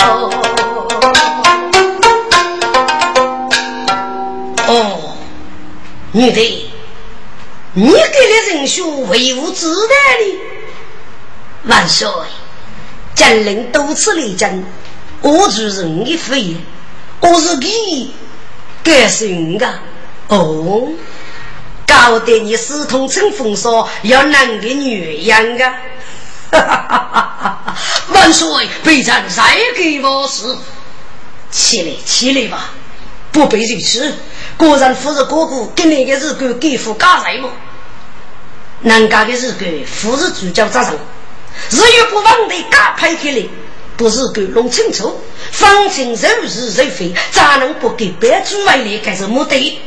[4.68, 5.14] 哦，
[6.12, 6.70] 女的，
[7.74, 10.38] 你给了人兄维护自然的
[11.64, 12.08] 万岁，
[13.14, 14.50] 将领多次来讲，
[15.22, 16.56] 我就是你的福业，
[17.20, 18.14] 我是你
[18.84, 19.78] 该信的
[20.28, 20.88] 哦。
[21.86, 25.74] 搞得你私通成风骚，要男的女样啊！
[26.50, 27.76] 哈哈哈哈哈！
[28.08, 30.58] 万岁，备战再给我死，
[31.50, 32.70] 起来起来吧！
[33.30, 34.14] 不被如此，
[34.56, 37.50] 果然夫人哥哥给那个日干给付家财么？
[38.80, 40.92] 南家的日干夫人主角责任，
[41.70, 43.46] 日月不忘的嘎派开来，
[44.02, 45.20] 不是干弄清楚，
[45.52, 48.98] 方清如是如非，咋能不给白主外来？
[48.98, 49.80] 该是目的？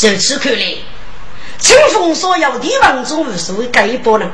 [0.00, 0.76] 如此看来，
[1.58, 4.30] 清风所要的王中无所谓改一波呢？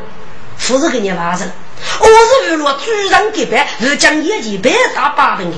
[0.58, 1.50] 夫人给你发生，
[1.98, 5.56] 我是为了主人给白，而将业绩白打八分的。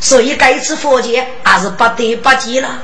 [0.00, 2.82] 所以该次佛节还是不得不记了。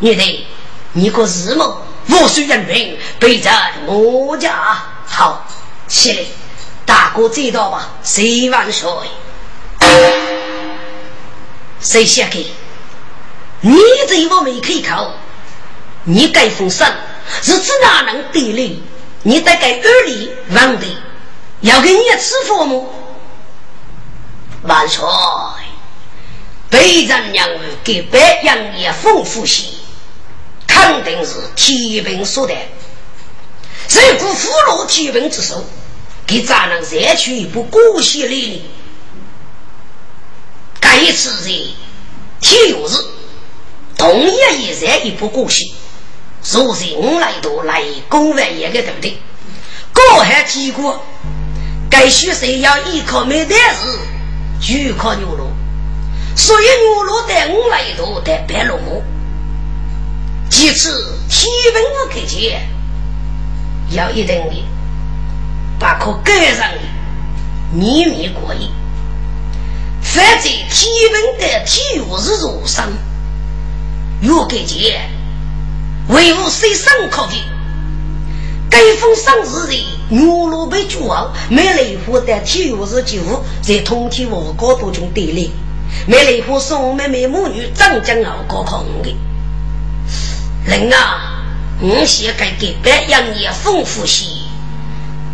[0.00, 0.46] 女的，
[0.94, 1.86] 你可是么？
[2.08, 4.82] 我虽人命，备战我家。
[5.06, 5.46] 好，
[5.86, 6.24] 起来，
[6.90, 7.88] 大哥知道吧？
[8.02, 8.90] 谁万岁，
[11.80, 12.50] 谁先给？
[13.60, 13.76] 你
[14.08, 15.12] 这我没开口，
[16.02, 16.92] 你该封神，
[17.44, 18.82] 日子哪能得力？
[19.22, 20.86] 你得给二里王的，
[21.60, 22.92] 要给你吃佛么？
[24.62, 25.04] 万岁。
[26.70, 27.48] 北人娘
[27.84, 29.62] 给北洋也丰富些，
[30.66, 32.66] 肯定是天兵所带。
[33.88, 35.64] 如果俘虏天兵之手，
[36.30, 38.62] 给咱能摘取一部古稀礼礼。
[40.80, 41.76] 这一次的
[42.40, 42.92] 天有日，
[43.98, 45.74] 同样也摘一部古稀。
[46.52, 49.18] 如今来都来公万一个对不对？
[49.92, 51.04] 高喊结果，
[51.90, 53.98] 该学生要依靠没得事，
[54.60, 55.50] 就靠牛肉。
[56.36, 59.02] 所以牛肉带五来多带白龙母，
[60.48, 62.68] 其次天文的给钱
[63.90, 64.64] 要一定的，
[65.80, 66.78] 把可盖上的
[67.72, 68.70] 秘密过瘾。
[70.02, 72.88] 反正天文的体育是如上，
[74.20, 75.10] 要给钱
[76.08, 77.32] 维护谁上可的。
[78.68, 85.50] 该封上日的牛肉被煮好，没雷户的体育是几乎在通天我高度中得来。
[86.06, 89.16] 没雷虎送妹妹母女长江熬过空的
[90.64, 91.42] 人啊，
[91.80, 94.24] 我先该给白杨业丰富些，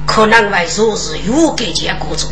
[0.07, 2.31] 可能会说是有给结果中，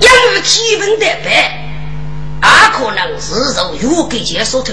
[0.00, 1.68] 因为天文的白，
[2.42, 4.72] 也可能是受有给结所头，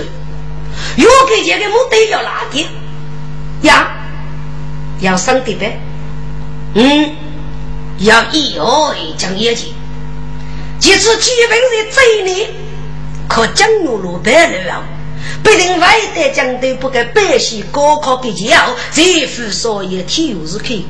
[0.96, 2.68] 有给结的目的要哪点？
[3.64, 3.92] 呀，
[5.02, 5.78] 要生的白，
[6.76, 7.16] 嗯，
[8.00, 9.74] 要一哦一讲业绩。
[10.80, 12.48] 即使基本在这里，
[13.30, 14.84] 可江牛路白路啊，
[15.44, 20.86] 必定外带江都不给百姓高考给教，这副所有体育是可以，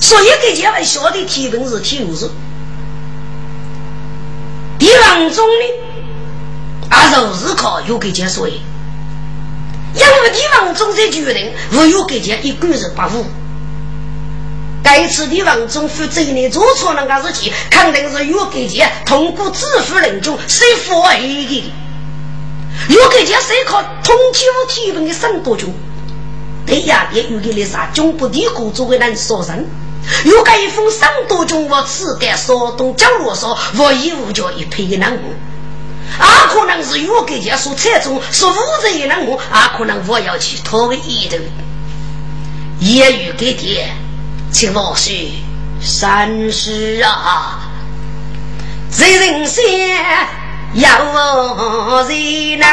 [0.00, 2.28] 所以给教会晓得体文是体育是。
[4.78, 8.62] 地方中呢，啊，就是靠有给教所以，
[9.94, 13.26] 因为地方中在决定，无有给教一个人不服。
[14.82, 21.72] 该次的王中负责呢做错那个事情，肯定是有给钱通过支付人中谁付而已的。
[22.88, 25.72] 有给钱谁靠通缉我提问的审多中？
[26.66, 29.66] 对呀，也有给了啥中部地工作为人说声，
[30.24, 35.30] 有个一封上多种我吃的说东江罗嗦我一无角一配一难过。
[36.18, 41.36] 啊可能是有给耶说菜种说五十一难过啊可能我要去拖个一头
[42.80, 43.86] 也与给爹
[44.50, 45.12] 请老师
[45.80, 47.70] 三十啊。
[48.92, 49.64] 这人生
[50.74, 52.68] 有我的人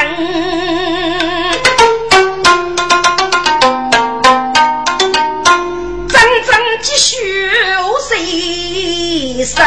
[8.20, 9.63] 一生？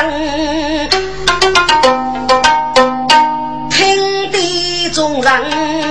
[3.70, 5.89] 听得众人。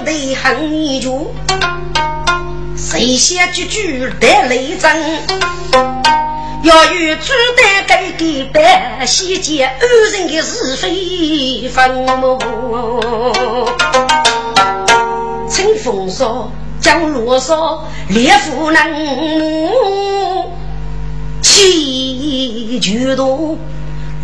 [0.00, 1.10] 先王的恨一句，
[2.74, 4.90] 谁先句句得雷震？
[6.62, 12.06] 要与朱丹改改白，细节二人的是非分？
[15.48, 18.82] 清风说，江罗说，烈妇能
[21.42, 23.58] 气举动，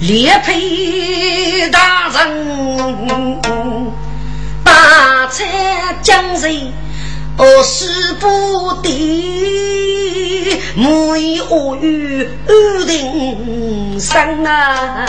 [0.01, 3.41] 列配大人，
[4.89, 5.45] 大才
[6.01, 6.73] 将人
[7.37, 15.05] 我师不敌，母以恶语安定生啊！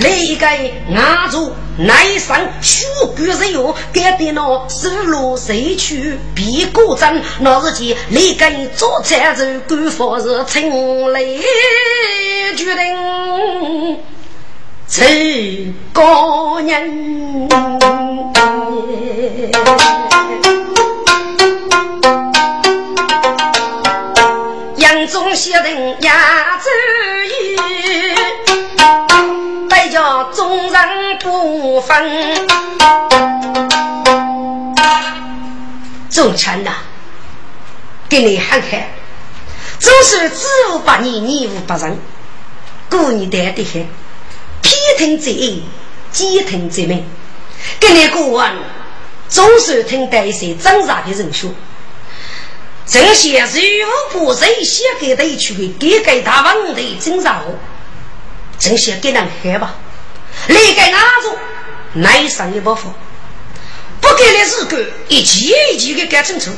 [0.00, 0.46] 一个
[0.88, 7.22] 牙住内伤，血骨人哟，该的那走路谁去比过针？
[7.40, 11.38] 那日间你跟做菜走，官方是清雷
[12.56, 13.98] 决定
[14.88, 17.48] 成高人。
[24.76, 26.68] 杨宗写人牙子
[27.26, 27.56] 意。
[29.68, 32.46] 代叫众人不分，
[36.08, 36.70] 众臣呐，
[38.08, 38.88] 给你喊开，
[39.80, 41.98] 总是知无不言，言无不尽，
[42.88, 43.88] 故你得的很，
[44.66, 45.62] 偏听则恶，
[46.10, 47.04] 兼听则明。
[47.78, 48.52] 给你过问，
[49.28, 51.50] 总是听得一些挣扎的人说，
[52.84, 57.54] 这些是无不谁写给的去给给大王的挣扎哦。
[58.58, 59.76] 真想给人害吧，
[60.48, 61.36] 离开哪种
[61.92, 62.86] 内上一包袱，
[64.00, 66.50] 不给的日子一级一级的改清楚，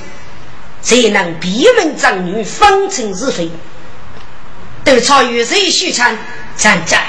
[0.80, 3.50] 才能闭门张女，方成是非。
[4.84, 6.16] 都超越谁许参
[6.56, 7.04] 站在，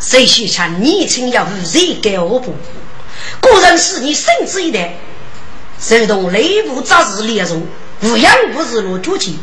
[0.00, 2.54] 谁许参年轻要无谁改恶不？
[3.40, 4.98] 果然是你圣旨一代，
[5.80, 7.66] 手动内部杂事列入，
[8.02, 9.38] 无养无日落绝迹。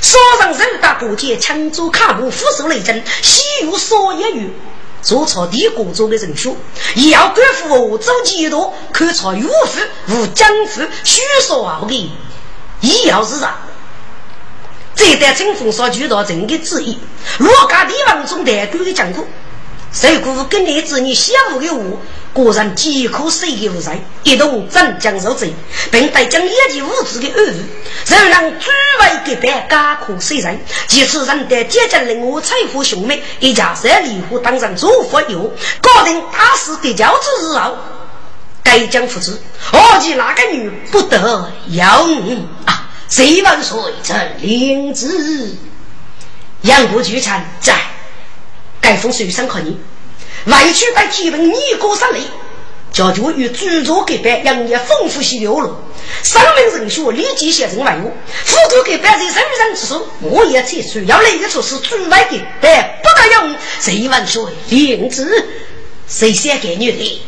[0.00, 4.52] 手上手打过节，抢走卡布，俯首雷震，西游所言语，
[5.02, 6.56] 做错帝国做的人数，
[7.10, 12.10] 要官府走几多，可朝岳父无江父，虚说好的，
[12.80, 13.58] 一要是啥？
[14.94, 16.98] 这代清风所举到真的旨意，
[17.38, 19.24] 若家地方中代官的讲过，
[19.98, 21.98] 谁辜负跟你子女小的我？
[22.34, 25.54] 果然饥渴谁的无才，一同镇江受罪，
[25.90, 27.64] 并带将业绩无知的恶语，
[28.06, 28.70] 仍让诸
[29.00, 30.60] 位给别家苦谁人？
[30.86, 37.78] 即使人得接近人我财富兄妹，一家三离户当上主妇有，搞定大事的交之日后，
[38.62, 42.06] 该将父子，何其那个女不得要
[42.66, 42.90] 啊！
[43.08, 45.56] 谁万岁这灵子，
[46.60, 47.74] 杨国聚餐在，
[48.86, 49.76] 该封水上可你。
[50.44, 52.20] 外去带提本，你过上来，
[52.92, 55.76] 叫就与主座给办杨业丰富些流了。
[56.22, 58.12] 上门人数立即写成外务，
[58.44, 63.56] 副主给办在身上之手，我也提出要来一处是主外给办，不得用。
[63.80, 65.44] 谁问说灵子，
[66.06, 67.22] 谁先给你的？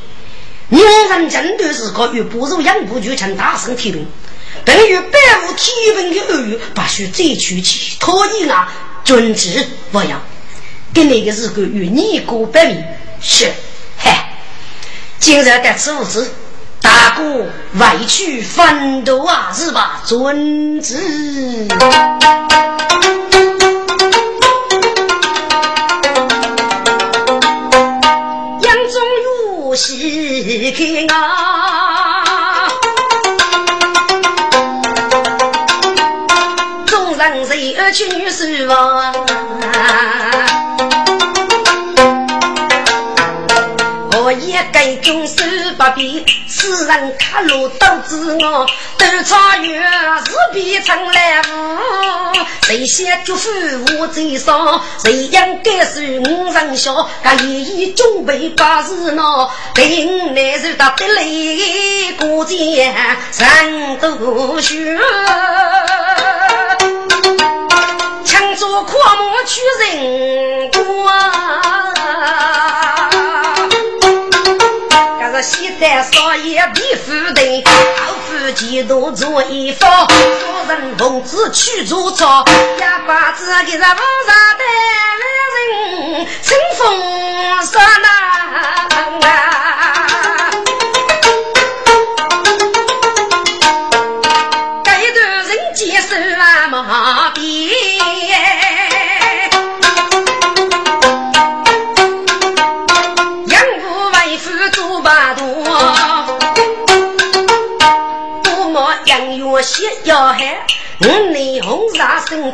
[0.68, 4.06] 女人针对是个与不如杨部就成大声提本，
[4.64, 10.22] 等于百无提本的耳语，不许再出去，可以啊，遵旨不要。
[10.94, 12.82] 跟那个是个与你过百米。
[13.20, 13.52] 是，
[13.98, 14.10] 嘿，
[15.18, 16.30] 今日得此物资，
[16.80, 17.46] 大哥
[17.78, 20.02] 外去奋斗啊，是吧？
[20.06, 21.66] 遵旨。
[28.62, 29.02] 杨宗
[29.70, 32.68] 岳喜开啊，
[36.86, 38.08] 众人谁而去
[44.32, 44.66] 女婿啊？
[45.02, 45.34] 终手
[45.76, 48.66] 不比，世人看路都知我。
[48.98, 49.82] 斗茶园
[50.26, 51.78] 是比成来无，
[52.62, 53.48] 谁先祝福
[53.98, 57.08] 我最少，谁应该是五人笑。
[57.22, 61.22] 他一一准备把事闹，定来是他得来
[62.18, 62.92] 过节
[63.38, 64.98] 人都学，
[68.24, 70.84] 抢做阔木取人多。
[75.42, 82.44] 西单少爷比夫人，后夫几多做一方，做人同志去做操，
[82.80, 84.64] 哑巴子给咱往上的
[86.18, 86.82] 人，乘风
[87.64, 88.77] 上浪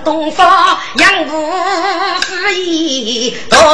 [0.05, 1.51] 东方，杨武
[2.21, 3.74] 夫义多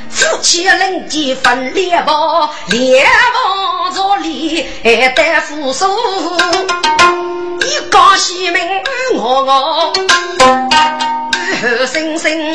[1.07, 4.65] 几分猎豹，猎豹着里
[5.15, 5.87] 带扶手，
[7.61, 8.61] 一高西门
[9.15, 9.93] 我我，
[11.61, 12.53] 后生生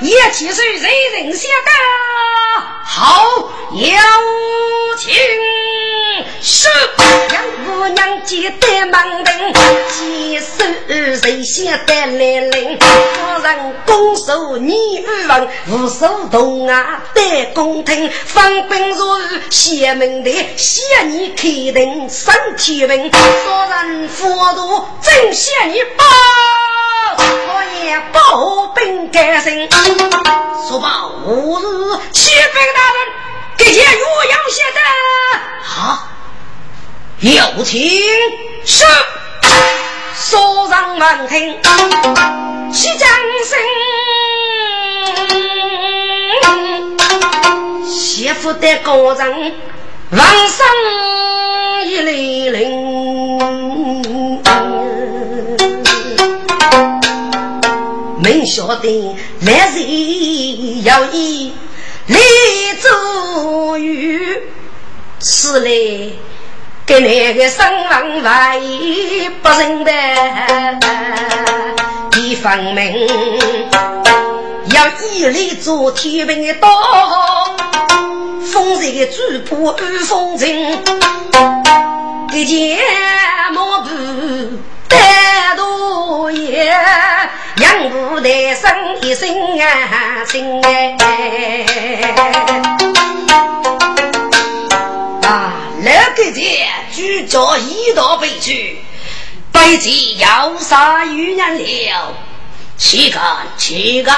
[0.00, 1.70] 一起水人人下的
[2.84, 3.96] 好有
[4.96, 5.12] 情
[6.40, 6.68] 是
[7.32, 9.52] 杨姑娘记得忙登，
[9.90, 10.44] 几手
[11.20, 12.78] 谁先得来临？
[12.78, 18.08] 夫人拱手你问，无手动啊得公听。
[18.24, 19.18] 方兵若
[19.50, 23.10] 谢门的，谢你开灯身体稳。
[23.10, 23.18] 夫
[23.70, 26.04] 人佛度正谢你报。
[27.18, 29.68] 我也保兵改姓，
[30.68, 31.62] 说报吾日
[32.12, 32.40] 启禀
[32.74, 32.96] 大人，
[33.56, 33.84] 给些岳
[34.30, 34.80] 阳县的
[35.62, 36.08] 好，
[37.20, 37.78] 有请
[38.64, 38.84] 是。
[40.14, 41.60] 所长闻听，
[42.72, 43.08] 齐将
[43.44, 43.58] 声，
[47.86, 49.54] 媳妇的高人
[50.10, 50.66] 王上
[51.86, 54.38] 一雷铃。
[58.48, 61.52] 晓得来人要以
[62.06, 62.16] 来
[62.80, 64.42] 做雨，
[65.20, 65.70] 此来
[66.86, 69.92] 给那个生王万一不认得，
[72.18, 73.08] 一方门
[74.72, 76.68] 要以来做天平的刀，
[78.50, 80.48] 风在主仆安风尘，
[82.32, 82.78] 一件
[83.52, 83.90] 毛布
[84.88, 84.96] 带
[86.08, 86.64] 多也。
[87.58, 90.86] 养不得生一心啊，心哎！
[95.26, 95.52] 啊，
[95.82, 98.82] 那个姐举着一道悲去，
[99.52, 102.14] 北极要杀余年了，
[102.78, 103.22] 岂敢
[103.58, 104.16] 岂敢！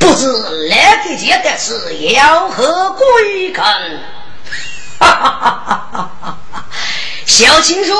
[0.00, 0.26] 不知
[0.68, 3.62] 那个姐的是要何归根？
[4.98, 6.66] 哈哈哈哈哈哈！
[7.26, 7.94] 小清水，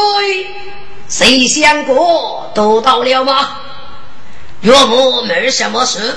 [1.13, 3.59] 谁想过都到了吗？
[4.63, 6.17] 若无没什么事，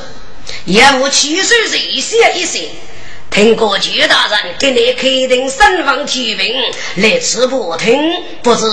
[0.63, 2.69] 也无七岁人写一些。
[3.29, 6.55] 听过曲大人给你开定身房提名，
[6.95, 7.99] 来此不听，
[8.41, 8.65] 不知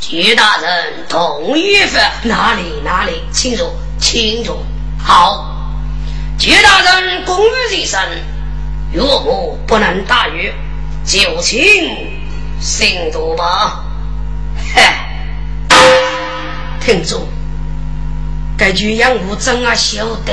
[0.00, 2.00] 曲大人同意否？
[2.24, 3.70] 哪里哪里，清楚
[4.00, 4.58] 清楚。
[4.98, 5.46] 好，
[6.40, 8.00] 曲大人公于一生，
[8.92, 10.52] 若无不能大于，
[11.04, 11.56] 就请
[12.60, 13.84] 行坐吧。
[14.74, 14.82] 嘿，
[16.86, 17.26] 听住。
[18.56, 20.32] 该句养物怎啊晓得？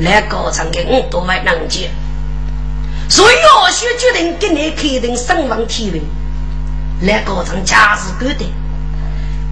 [0.00, 1.88] 来高层的我都没能接，
[3.08, 6.02] 所以我需决定给你开定身亡提名。
[7.02, 8.44] 来高层家事管的，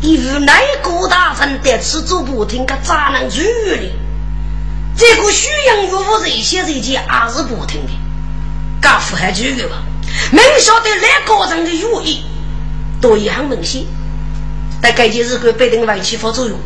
[0.01, 3.93] 以无奈郭大人的此做不听，个咋能处理？
[4.97, 7.93] 这个徐阳岳父这些人家也是不听的，
[8.81, 9.77] 敢符合这个吧？
[10.33, 12.25] 没晓得来高层的寓意，
[13.01, 13.85] 都一很明显，
[14.81, 16.59] 但该件事会被定外起副作用。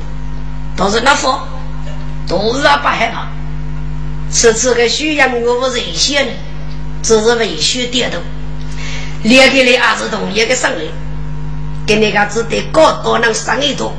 [0.77, 1.33] 倒是那副，
[2.29, 3.29] 都是不害怕。
[4.31, 6.33] 此次个徐阳岳不人先呢，
[7.03, 8.19] 只是为血点头。
[9.23, 10.91] 连给你儿子同一个生日，
[11.87, 13.95] 给你个子得高多能生一多，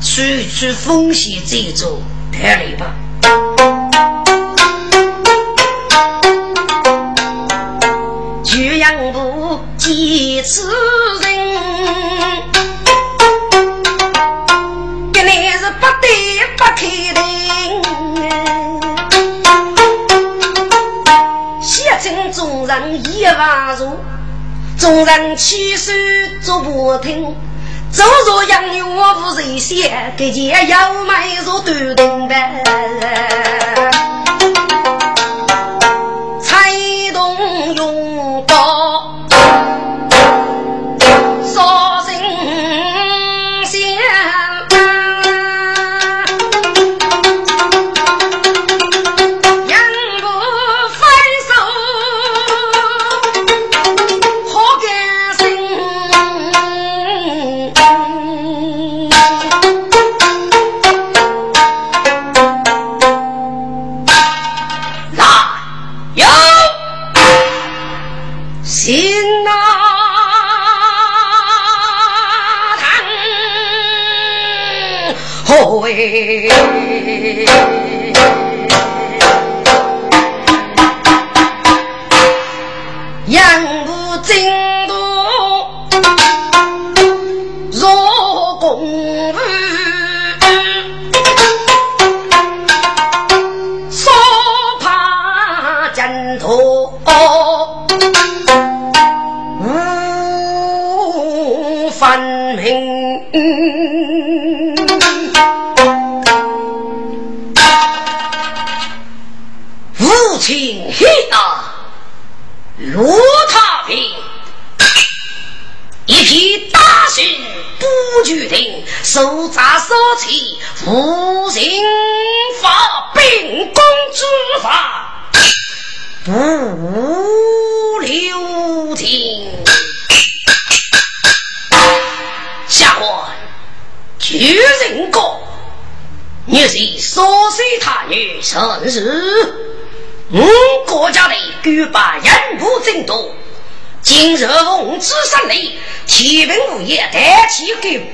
[0.00, 0.22] 处
[0.54, 2.00] 处风险这种
[2.32, 2.94] 太累吧。
[8.44, 10.42] 徐阳不几
[16.78, 16.86] 次。
[23.10, 23.96] 一万如，
[24.78, 25.92] 众人起手
[26.42, 27.34] 做不听，
[27.90, 32.34] 走若杨玉无人先，给见要买座断定的，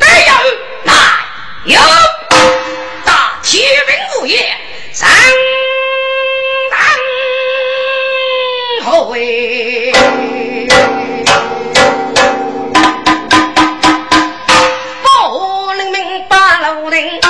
[0.04, 0.36] 起给白羊
[0.84, 0.92] 来
[1.64, 1.80] 有
[3.04, 4.54] 大启禀物业
[4.92, 5.08] 上
[6.70, 6.78] 当
[8.84, 9.92] 后位，
[15.02, 17.20] 报领命把楼顶，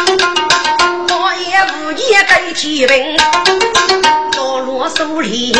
[1.08, 3.16] 我也无业该启禀。
[4.36, 5.52] 我手里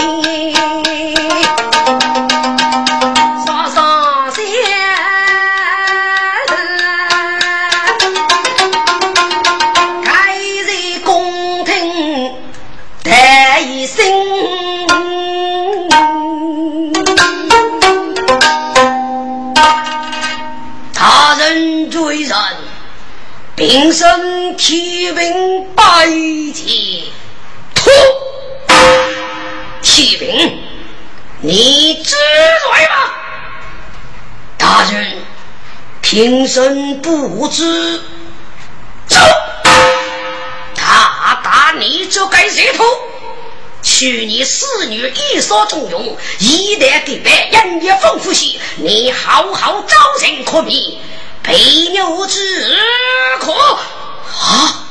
[23.75, 26.64] 平生启禀拜见。
[29.83, 30.59] 启禀，
[31.41, 33.14] 你知罪吗？
[34.57, 35.16] 大人，
[36.03, 38.01] 平生不知。
[39.09, 39.18] 走，
[40.77, 42.85] 他打你这该舌头，
[43.83, 51.01] 去你侍女一所重用，一旦给别人也丰富些，你好好招人可比，
[51.45, 51.55] 陪
[51.92, 52.40] 牛之
[53.38, 54.84] 可啊！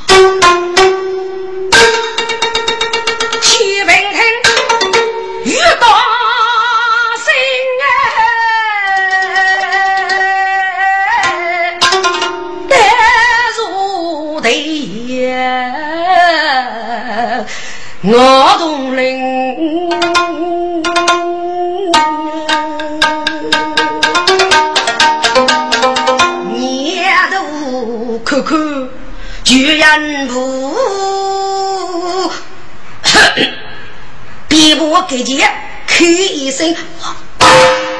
[18.06, 19.33] 我同林，
[28.44, 28.88] 看
[29.42, 30.74] 居然不，
[34.48, 35.50] 别我给钱，
[35.88, 36.76] 哭一声，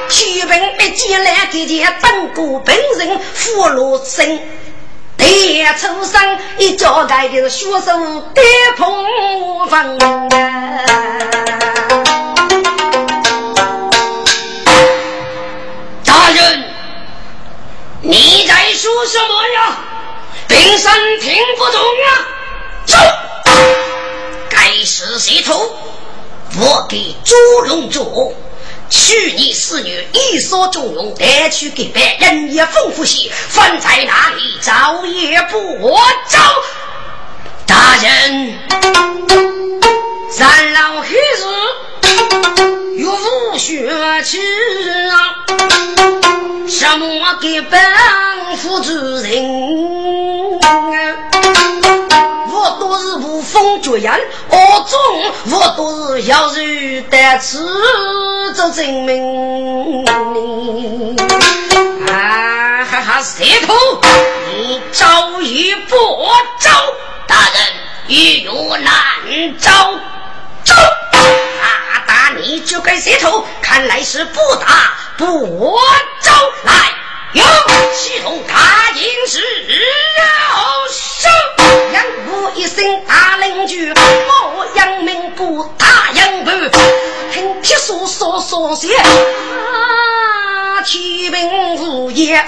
[0.07, 4.39] 启禀一进来给钱，等过本人俘虏生。
[5.17, 8.43] 一出生，一脚盖的血手跌
[8.77, 9.97] 碰风。
[16.03, 16.63] 大人，
[18.01, 19.77] 你在说什么呀？
[20.55, 20.89] 兵生
[21.19, 22.07] 听不懂啊！
[22.85, 22.95] 走，
[24.49, 25.75] 该死谁头，
[26.57, 27.35] 我给朱
[27.67, 28.33] 龙做。
[28.89, 33.29] 娶你四女，一所重用，带去给别人也丰富些。
[33.49, 35.99] 放在哪里，找也不我
[36.29, 36.39] 找。
[37.67, 38.57] 大人，
[40.31, 41.43] 三老黑日
[42.97, 43.89] 又无血
[44.23, 44.39] 气
[45.09, 45.45] 啊！
[46.67, 47.81] 什么给本
[48.57, 49.29] 府主人？
[52.47, 54.17] 我都是无风绝阳，
[54.49, 54.57] 我
[54.89, 54.97] 中
[55.51, 57.67] 我都是要日得此
[58.53, 60.05] 做证明。
[62.07, 63.73] 啊哈哈，舌头，
[64.47, 65.95] 你招与不
[66.59, 66.71] 招？
[67.27, 67.53] 大人，
[68.07, 68.93] 欲有难
[69.59, 69.69] 招。
[70.63, 70.73] 招，
[72.07, 75.77] 打你这个舌头，看来是不打不
[76.21, 76.31] 招。
[76.63, 76.73] 来，
[77.33, 77.43] 有
[77.93, 79.39] 系统大营是
[80.17, 80.23] 要
[80.89, 81.31] 生。
[81.93, 86.51] 杨武一声大令句，我杨明不打杨步，
[87.31, 88.87] 听铁树说说些，
[90.85, 92.45] 启禀无言，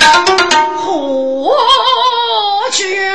[0.78, 1.53] 何
[2.72, 3.12] 去？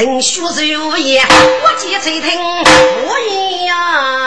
[0.00, 1.22] 人学如言，
[1.62, 2.40] 我皆在听
[3.06, 4.19] 我言呀。